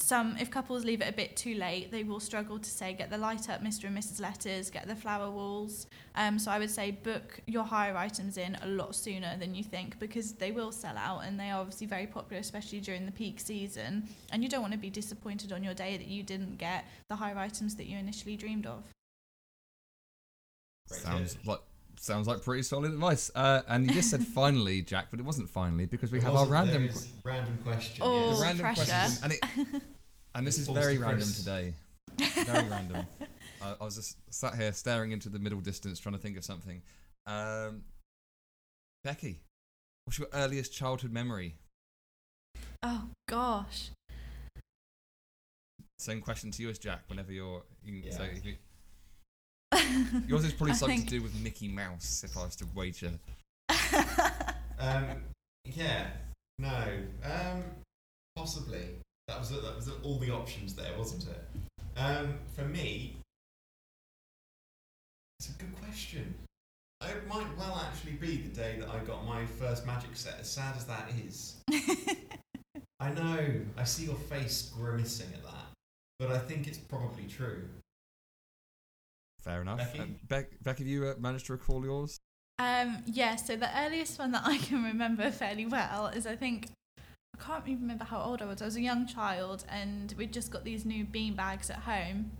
some, 0.00 0.36
if 0.38 0.50
couples 0.50 0.84
leave 0.84 1.00
it 1.00 1.08
a 1.08 1.12
bit 1.12 1.36
too 1.36 1.54
late, 1.54 1.90
they 1.90 2.04
will 2.04 2.20
struggle 2.20 2.58
to 2.58 2.70
say 2.70 2.94
get 2.94 3.10
the 3.10 3.18
light 3.18 3.48
up 3.48 3.62
Mr. 3.62 3.84
and 3.84 3.98
Mrs. 3.98 4.20
letters, 4.20 4.70
get 4.70 4.86
the 4.86 4.94
flower 4.94 5.28
walls, 5.28 5.86
um, 6.14 6.38
so 6.38 6.50
I 6.50 6.58
would 6.58 6.70
say 6.70 6.92
book 6.92 7.40
your 7.46 7.64
hire 7.64 7.96
items 7.96 8.38
in 8.38 8.56
a 8.62 8.66
lot 8.68 8.94
sooner 8.94 9.36
than 9.38 9.54
you 9.54 9.64
think 9.64 9.98
because 9.98 10.32
they 10.32 10.52
will 10.52 10.70
sell 10.70 10.96
out 10.96 11.24
and 11.24 11.38
they 11.38 11.50
are 11.50 11.60
obviously 11.60 11.86
very 11.86 12.06
popular, 12.06 12.40
especially 12.40 12.80
during 12.80 13.06
the 13.06 13.12
peak 13.12 13.40
season. 13.40 14.08
And 14.30 14.42
you 14.42 14.48
don't 14.48 14.62
want 14.62 14.72
to 14.72 14.78
be 14.78 14.90
disappointed 14.90 15.52
on 15.52 15.64
your 15.64 15.74
day 15.74 15.96
that 15.96 16.06
you 16.06 16.22
didn't 16.22 16.58
get 16.58 16.84
the 17.08 17.16
hire 17.16 17.38
items 17.38 17.74
that 17.76 17.86
you 17.86 17.98
initially 17.98 18.36
dreamed 18.36 18.66
of. 18.66 18.84
Great 20.88 21.00
sounds 21.02 21.34
tip. 21.34 21.46
like 21.46 21.60
sounds 22.00 22.26
like 22.28 22.42
pretty 22.42 22.62
solid 22.62 22.92
advice. 22.92 23.30
Uh, 23.34 23.62
and 23.68 23.86
you 23.86 23.92
just 23.92 24.10
said 24.10 24.22
finally, 24.34 24.82
Jack, 24.82 25.08
but 25.10 25.20
it 25.20 25.26
wasn't 25.26 25.48
finally 25.50 25.86
because 25.86 26.10
we 26.12 26.18
It 26.18 26.24
have 26.24 26.34
our 26.34 26.46
random. 26.46 26.82
there 26.84 26.90
is 26.92 27.12
random 27.24 27.58
question. 27.64 28.02
Oh, 28.04 28.20
the 28.22 28.28
yes. 28.34 28.40
random 28.42 28.64
pressure. 28.64 28.84
question, 28.84 29.24
and 29.24 29.32
it, 29.32 29.82
and 30.34 30.46
this 30.46 30.56
It 30.58 30.60
is 30.62 30.66
falls 30.66 30.78
very 30.78 30.98
random 30.98 31.28
today. 31.28 31.74
Very 32.44 32.68
random. 32.68 33.06
I, 33.62 33.74
I 33.80 33.84
was 33.84 33.96
just 33.96 34.16
sat 34.32 34.54
here 34.54 34.72
staring 34.72 35.10
into 35.12 35.28
the 35.28 35.38
middle 35.38 35.60
distance, 35.60 35.98
trying 35.98 36.14
to 36.14 36.20
think 36.20 36.36
of 36.36 36.44
something. 36.44 36.80
Um, 37.26 37.82
Becky, 39.04 39.40
what's 40.04 40.18
your 40.18 40.28
earliest 40.32 40.72
childhood 40.72 41.12
memory? 41.12 41.56
Oh 42.82 43.08
gosh. 43.28 43.90
Same 45.98 46.20
question 46.20 46.52
to 46.52 46.62
you 46.62 46.70
as 46.70 46.78
Jack. 46.78 47.02
Whenever 47.08 47.32
you're, 47.32 47.62
you 47.84 48.02
Yeah. 48.06 48.16
say 48.16 48.30
if 48.36 48.44
you, 48.44 48.54
yours 50.26 50.44
is 50.44 50.52
probably 50.52 50.74
something 50.74 50.98
think- 50.98 51.08
to 51.10 51.16
do 51.18 51.22
with 51.22 51.34
Mickey 51.40 51.68
Mouse. 51.68 52.22
If 52.24 52.36
I 52.36 52.44
was 52.44 52.56
to 52.56 52.66
wager, 52.74 53.12
Um, 54.78 55.04
yeah, 55.64 56.06
no, 56.58 56.84
um, 57.24 57.64
possibly. 58.36 58.96
That 59.26 59.38
was 59.40 59.50
that 59.50 59.76
was 59.76 59.90
all 60.02 60.18
the 60.18 60.30
options 60.30 60.74
there, 60.74 60.96
wasn't 60.96 61.26
it? 61.26 61.44
Um, 61.98 62.34
for 62.54 62.62
me, 62.62 63.16
it's 65.38 65.50
a 65.50 65.52
good 65.52 65.74
question. 65.82 66.34
It 67.02 67.26
might 67.28 67.46
well 67.56 67.80
actually 67.86 68.12
be 68.12 68.38
the 68.38 68.54
day 68.54 68.76
that 68.78 68.88
I 68.88 68.98
got 69.00 69.26
my 69.26 69.44
first 69.46 69.86
magic 69.86 70.10
set. 70.14 70.38
As 70.40 70.48
sad 70.50 70.76
as 70.76 70.84
that 70.86 71.10
is, 71.26 71.56
I 73.00 73.10
know. 73.10 73.60
I 73.76 73.84
see 73.84 74.04
your 74.04 74.14
face 74.14 74.72
grimacing 74.76 75.32
at 75.34 75.42
that, 75.42 75.66
but 76.18 76.30
I 76.30 76.38
think 76.38 76.66
it's 76.66 76.78
probably 76.78 77.24
true. 77.24 77.68
Fair 79.40 79.62
enough. 79.62 79.78
Becky? 79.78 80.00
Um, 80.00 80.16
Beck, 80.28 80.62
Beck, 80.62 80.78
have 80.78 80.86
you 80.86 81.06
uh, 81.06 81.14
managed 81.18 81.46
to 81.46 81.52
recall 81.52 81.84
yours? 81.84 82.20
Um, 82.58 83.04
yeah, 83.06 83.36
so 83.36 83.56
the 83.56 83.70
earliest 83.78 84.18
one 84.18 84.32
that 84.32 84.42
I 84.46 84.58
can 84.58 84.82
remember 84.82 85.30
fairly 85.30 85.66
well 85.66 86.08
is 86.08 86.26
I 86.26 86.36
think 86.36 86.68
I 86.98 87.44
can't 87.44 87.66
even 87.68 87.82
remember 87.82 88.04
how 88.04 88.20
old 88.20 88.42
I 88.42 88.46
was. 88.46 88.60
I 88.60 88.64
was 88.64 88.76
a 88.76 88.80
young 88.80 89.06
child 89.06 89.64
and 89.68 90.14
we'd 90.18 90.32
just 90.32 90.50
got 90.50 90.64
these 90.64 90.84
new 90.84 91.04
bean 91.04 91.34
bags 91.34 91.70
at 91.70 91.80
home. 91.80 92.32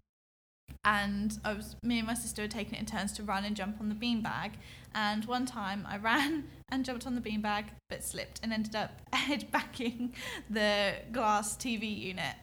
And 0.84 1.38
I 1.44 1.54
was 1.54 1.76
me 1.82 1.98
and 1.98 2.06
my 2.06 2.14
sister 2.14 2.42
were 2.42 2.48
taking 2.48 2.74
it 2.74 2.80
in 2.80 2.86
turns 2.86 3.12
to 3.12 3.22
run 3.22 3.44
and 3.44 3.56
jump 3.56 3.80
on 3.80 3.88
the 3.88 3.94
bean 3.94 4.22
bag. 4.22 4.52
And 4.94 5.24
one 5.24 5.46
time 5.46 5.86
I 5.88 5.96
ran 5.98 6.44
and 6.70 6.84
jumped 6.84 7.06
on 7.06 7.14
the 7.14 7.20
bean 7.20 7.40
bag 7.40 7.66
but 7.88 8.02
slipped 8.02 8.40
and 8.42 8.52
ended 8.52 8.74
up 8.74 9.00
head 9.12 9.50
backing 9.52 10.14
the 10.50 10.94
glass 11.12 11.56
TV 11.56 11.96
unit, 11.96 12.34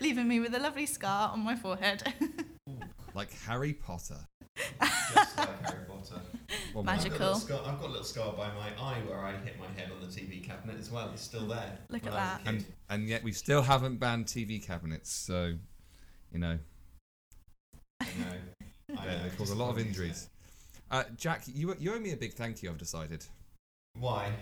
leaving 0.00 0.28
me 0.28 0.40
with 0.40 0.54
a 0.54 0.58
lovely 0.58 0.86
scar 0.86 1.30
on 1.30 1.40
my 1.40 1.56
forehead. 1.56 2.02
Like 3.14 3.32
Harry 3.46 3.72
Potter. 3.72 4.18
Just 4.56 5.38
like 5.38 5.66
Harry 5.66 5.84
Potter. 5.88 6.20
Well, 6.74 6.84
Magic. 6.84 7.12
I've 7.12 7.18
got, 7.18 7.24
a 7.26 7.32
little 7.32 7.34
Magical. 7.34 7.34
scar, 7.36 7.60
I've 7.66 7.80
got 7.80 7.88
a 7.88 7.92
little 7.92 8.04
scar 8.04 8.32
by 8.32 8.48
my 8.48 8.70
eye 8.80 8.98
where 9.06 9.18
I 9.18 9.32
hit 9.38 9.58
my 9.58 9.66
head 9.80 9.90
on 9.92 10.00
the 10.00 10.06
TV 10.06 10.42
cabinet 10.44 10.78
as 10.78 10.90
well. 10.90 11.10
It's 11.12 11.22
still 11.22 11.46
there. 11.46 11.78
Look 11.88 12.06
at 12.06 12.12
I 12.12 12.14
was 12.14 12.40
a 12.40 12.44
that. 12.44 12.48
and 12.48 12.64
and 12.88 13.08
yet 13.08 13.22
we 13.24 13.32
still 13.32 13.62
haven't 13.62 13.98
banned 13.98 14.26
TV 14.26 14.64
cabinets. 14.64 15.12
So, 15.12 15.54
you 16.32 16.38
know, 16.38 16.58
I 18.00 18.04
know. 18.04 18.96
I 18.98 19.06
they, 19.06 19.12
know. 19.12 19.22
they 19.24 19.36
cause 19.36 19.50
a 19.50 19.54
lot 19.54 19.70
of 19.70 19.78
injuries. 19.78 20.28
Uh, 20.90 21.04
Jack, 21.16 21.42
you 21.46 21.74
you 21.78 21.94
owe 21.94 21.98
me 22.00 22.12
a 22.12 22.16
big 22.16 22.34
thank 22.34 22.62
you. 22.62 22.70
I've 22.70 22.78
decided 22.78 23.24
Why? 23.98 24.32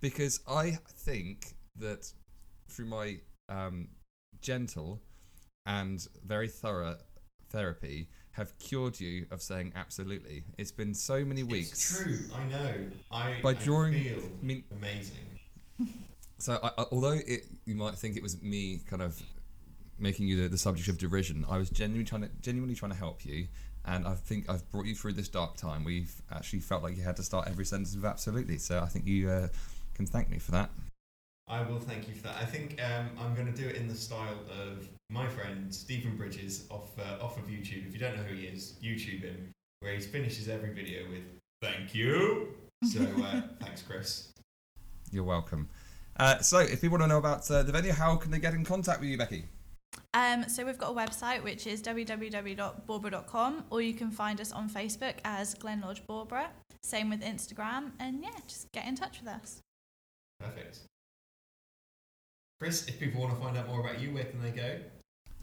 because 0.00 0.40
I 0.48 0.78
think 0.98 1.54
that 1.76 2.12
through 2.68 2.86
my 2.86 3.18
um, 3.48 3.88
gentle 4.40 5.00
and 5.66 6.06
very 6.24 6.48
thorough 6.48 6.96
therapy 7.50 8.08
have 8.32 8.56
cured 8.58 8.98
you 9.00 9.26
of 9.30 9.42
saying 9.42 9.72
absolutely. 9.76 10.44
It's 10.56 10.70
been 10.72 10.94
so 10.94 11.24
many 11.24 11.42
weeks. 11.42 11.72
It's 11.72 12.02
true. 12.02 12.18
I 12.34 12.44
know. 12.44 12.74
I, 13.10 13.34
By 13.42 13.50
I 13.50 13.54
drawing- 13.54 14.02
feel 14.04 14.18
I 14.42 14.44
mean, 14.46 14.64
amazing. 14.72 15.16
So, 16.38 16.58
I, 16.62 16.68
I, 16.78 16.84
although 16.90 17.18
it, 17.26 17.44
you 17.66 17.74
might 17.74 17.96
think 17.96 18.16
it 18.16 18.22
was 18.22 18.40
me 18.42 18.80
kind 18.88 19.02
of 19.02 19.22
making 19.98 20.26
you 20.26 20.40
the, 20.40 20.48
the 20.48 20.56
subject 20.56 20.88
of 20.88 20.96
derision, 20.96 21.44
I 21.50 21.58
was 21.58 21.68
genuinely 21.68 22.06
trying 22.06 22.22
to 22.22 22.30
genuinely 22.40 22.74
trying 22.74 22.92
to 22.92 22.96
help 22.96 23.26
you, 23.26 23.46
and 23.84 24.06
I 24.08 24.14
think 24.14 24.48
I've 24.48 24.66
brought 24.70 24.86
you 24.86 24.94
through 24.94 25.12
this 25.12 25.28
dark 25.28 25.58
time. 25.58 25.84
We've 25.84 26.10
actually 26.32 26.60
felt 26.60 26.82
like 26.82 26.96
you 26.96 27.02
had 27.02 27.16
to 27.16 27.22
start 27.22 27.46
every 27.46 27.66
sentence 27.66 27.94
with 27.94 28.06
absolutely. 28.06 28.56
So 28.56 28.78
I 28.80 28.86
think 28.86 29.06
you 29.06 29.28
uh, 29.28 29.48
can 29.92 30.06
thank 30.06 30.30
me 30.30 30.38
for 30.38 30.52
that. 30.52 30.70
I 31.50 31.62
will 31.62 31.80
thank 31.80 32.06
you 32.06 32.14
for 32.14 32.22
that. 32.28 32.36
I 32.40 32.44
think 32.44 32.80
um, 32.80 33.10
I'm 33.18 33.34
going 33.34 33.52
to 33.52 33.60
do 33.60 33.68
it 33.68 33.74
in 33.74 33.88
the 33.88 33.94
style 33.94 34.38
of 34.48 34.88
my 35.10 35.26
friend 35.26 35.74
Stephen 35.74 36.16
Bridges 36.16 36.66
off 36.70 36.96
uh, 36.96 37.22
off 37.22 37.36
of 37.38 37.44
YouTube. 37.44 37.88
If 37.88 37.92
you 37.92 37.98
don't 37.98 38.16
know 38.16 38.22
who 38.22 38.36
he 38.36 38.44
is, 38.44 38.74
YouTube 38.82 39.22
him, 39.22 39.50
where 39.80 39.92
he 39.92 40.00
finishes 40.00 40.48
every 40.48 40.72
video 40.72 41.10
with 41.10 41.24
"Thank 41.60 41.92
you." 41.92 42.54
So 42.84 43.00
uh, 43.00 43.42
thanks, 43.60 43.82
Chris. 43.82 44.28
You're 45.10 45.24
welcome. 45.24 45.68
Uh, 46.16 46.38
so, 46.38 46.58
if 46.58 46.82
people 46.82 46.98
want 46.98 47.04
to 47.04 47.08
know 47.08 47.18
about 47.18 47.50
uh, 47.50 47.64
the 47.64 47.72
venue, 47.72 47.92
how 47.92 48.14
can 48.14 48.30
they 48.30 48.38
get 48.38 48.54
in 48.54 48.64
contact 48.64 49.00
with 49.00 49.08
you, 49.08 49.18
Becky? 49.18 49.44
Um, 50.14 50.48
so 50.48 50.64
we've 50.64 50.78
got 50.78 50.90
a 50.90 50.94
website 50.94 51.42
which 51.42 51.66
is 51.66 51.82
www.bawburgh.com 51.82 53.64
or 53.70 53.80
you 53.80 53.94
can 53.94 54.10
find 54.10 54.40
us 54.40 54.52
on 54.52 54.68
Facebook 54.68 55.14
as 55.24 55.54
Glen 55.54 55.80
Lodge 55.80 56.06
Bawburgh. 56.06 56.48
Same 56.82 57.10
with 57.10 57.22
Instagram 57.22 57.92
and 57.98 58.22
yeah, 58.22 58.30
just 58.46 58.70
get 58.72 58.86
in 58.86 58.94
touch 58.94 59.20
with 59.20 59.28
us. 59.28 59.60
Perfect. 60.40 60.80
Chris, 62.60 62.86
if 62.88 62.98
people 63.00 63.20
want 63.22 63.32
to 63.34 63.40
find 63.40 63.56
out 63.56 63.66
more 63.68 63.80
about 63.80 63.98
you, 64.00 64.12
where 64.12 64.24
can 64.24 64.42
they 64.42 64.50
go? 64.50 64.78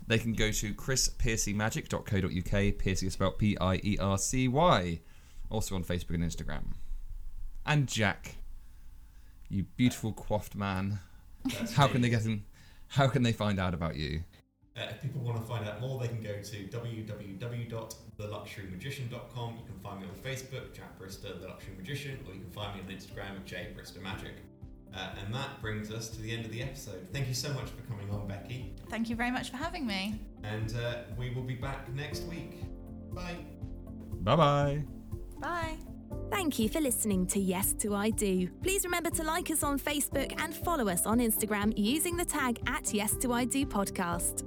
they 0.05 0.19
can 0.19 0.33
go 0.33 0.51
to 0.51 0.73
chrispiercymagic.co.uk. 0.73 2.77
Piercy 2.77 3.07
is 3.07 3.13
spelled 3.13 3.37
P 3.37 3.57
I 3.59 3.75
E 3.83 3.97
R 3.99 4.17
C 4.17 4.47
Y. 4.47 4.99
Also 5.49 5.75
on 5.75 5.83
Facebook 5.83 6.13
and 6.13 6.23
Instagram. 6.23 6.73
And 7.65 7.87
Jack, 7.87 8.35
you 9.49 9.63
beautiful 9.63 10.13
coiffed 10.13 10.55
man. 10.55 10.99
That's 11.45 11.73
How 11.73 11.87
me. 11.87 11.93
can 11.93 12.01
they 12.01 12.09
get 12.09 12.25
in? 12.25 12.43
How 12.89 13.07
can 13.07 13.23
they 13.23 13.31
find 13.33 13.59
out 13.59 13.73
about 13.73 13.95
you? 13.95 14.21
Uh, 14.77 14.81
if 14.91 15.01
people 15.01 15.21
want 15.21 15.37
to 15.37 15.43
find 15.43 15.67
out 15.67 15.81
more, 15.81 15.99
they 15.99 16.07
can 16.07 16.21
go 16.21 16.39
to 16.39 16.67
www.theluxurymagician.com. 16.67 19.55
You 19.57 19.65
can 19.65 19.79
find 19.81 20.01
me 20.01 20.07
on 20.07 20.13
Facebook, 20.23 20.71
Jack 20.73 20.99
Brister, 20.99 21.39
The 21.41 21.47
Luxury 21.47 21.73
Magician, 21.75 22.19
or 22.27 22.33
you 22.33 22.41
can 22.41 22.51
find 22.51 22.75
me 22.75 22.81
on 22.81 22.87
Instagram 22.95 23.35
at 23.37 23.45
jbristermagic. 23.45 24.35
Uh, 24.95 25.09
and 25.23 25.33
that 25.33 25.61
brings 25.61 25.91
us 25.91 26.09
to 26.09 26.21
the 26.21 26.31
end 26.31 26.45
of 26.45 26.51
the 26.51 26.61
episode. 26.61 27.07
Thank 27.13 27.27
you 27.27 27.33
so 27.33 27.53
much 27.53 27.69
for 27.69 27.81
coming 27.83 28.09
on, 28.09 28.27
Becky. 28.27 28.73
Thank 28.89 29.09
you 29.09 29.15
very 29.15 29.31
much 29.31 29.51
for 29.51 29.57
having 29.57 29.85
me. 29.85 30.19
And 30.43 30.73
uh, 30.75 30.95
we 31.17 31.29
will 31.31 31.43
be 31.43 31.55
back 31.55 31.93
next 31.93 32.23
week. 32.23 32.61
Bye. 33.13 33.37
Bye 34.21 34.35
bye. 34.35 34.83
Bye. 35.39 35.77
Thank 36.31 36.59
you 36.59 36.67
for 36.69 36.81
listening 36.81 37.25
to 37.27 37.39
Yes 37.39 37.73
to 37.79 37.95
I 37.95 38.09
Do. 38.09 38.47
Please 38.63 38.83
remember 38.85 39.09
to 39.11 39.23
like 39.23 39.51
us 39.51 39.63
on 39.63 39.79
Facebook 39.79 40.33
and 40.41 40.53
follow 40.53 40.87
us 40.89 41.05
on 41.05 41.19
Instagram 41.19 41.73
using 41.77 42.17
the 42.17 42.25
tag 42.25 42.59
at 42.67 42.93
Yes 42.93 43.15
to 43.17 43.33
I 43.33 43.45
Do 43.45 43.65
podcast. 43.65 44.43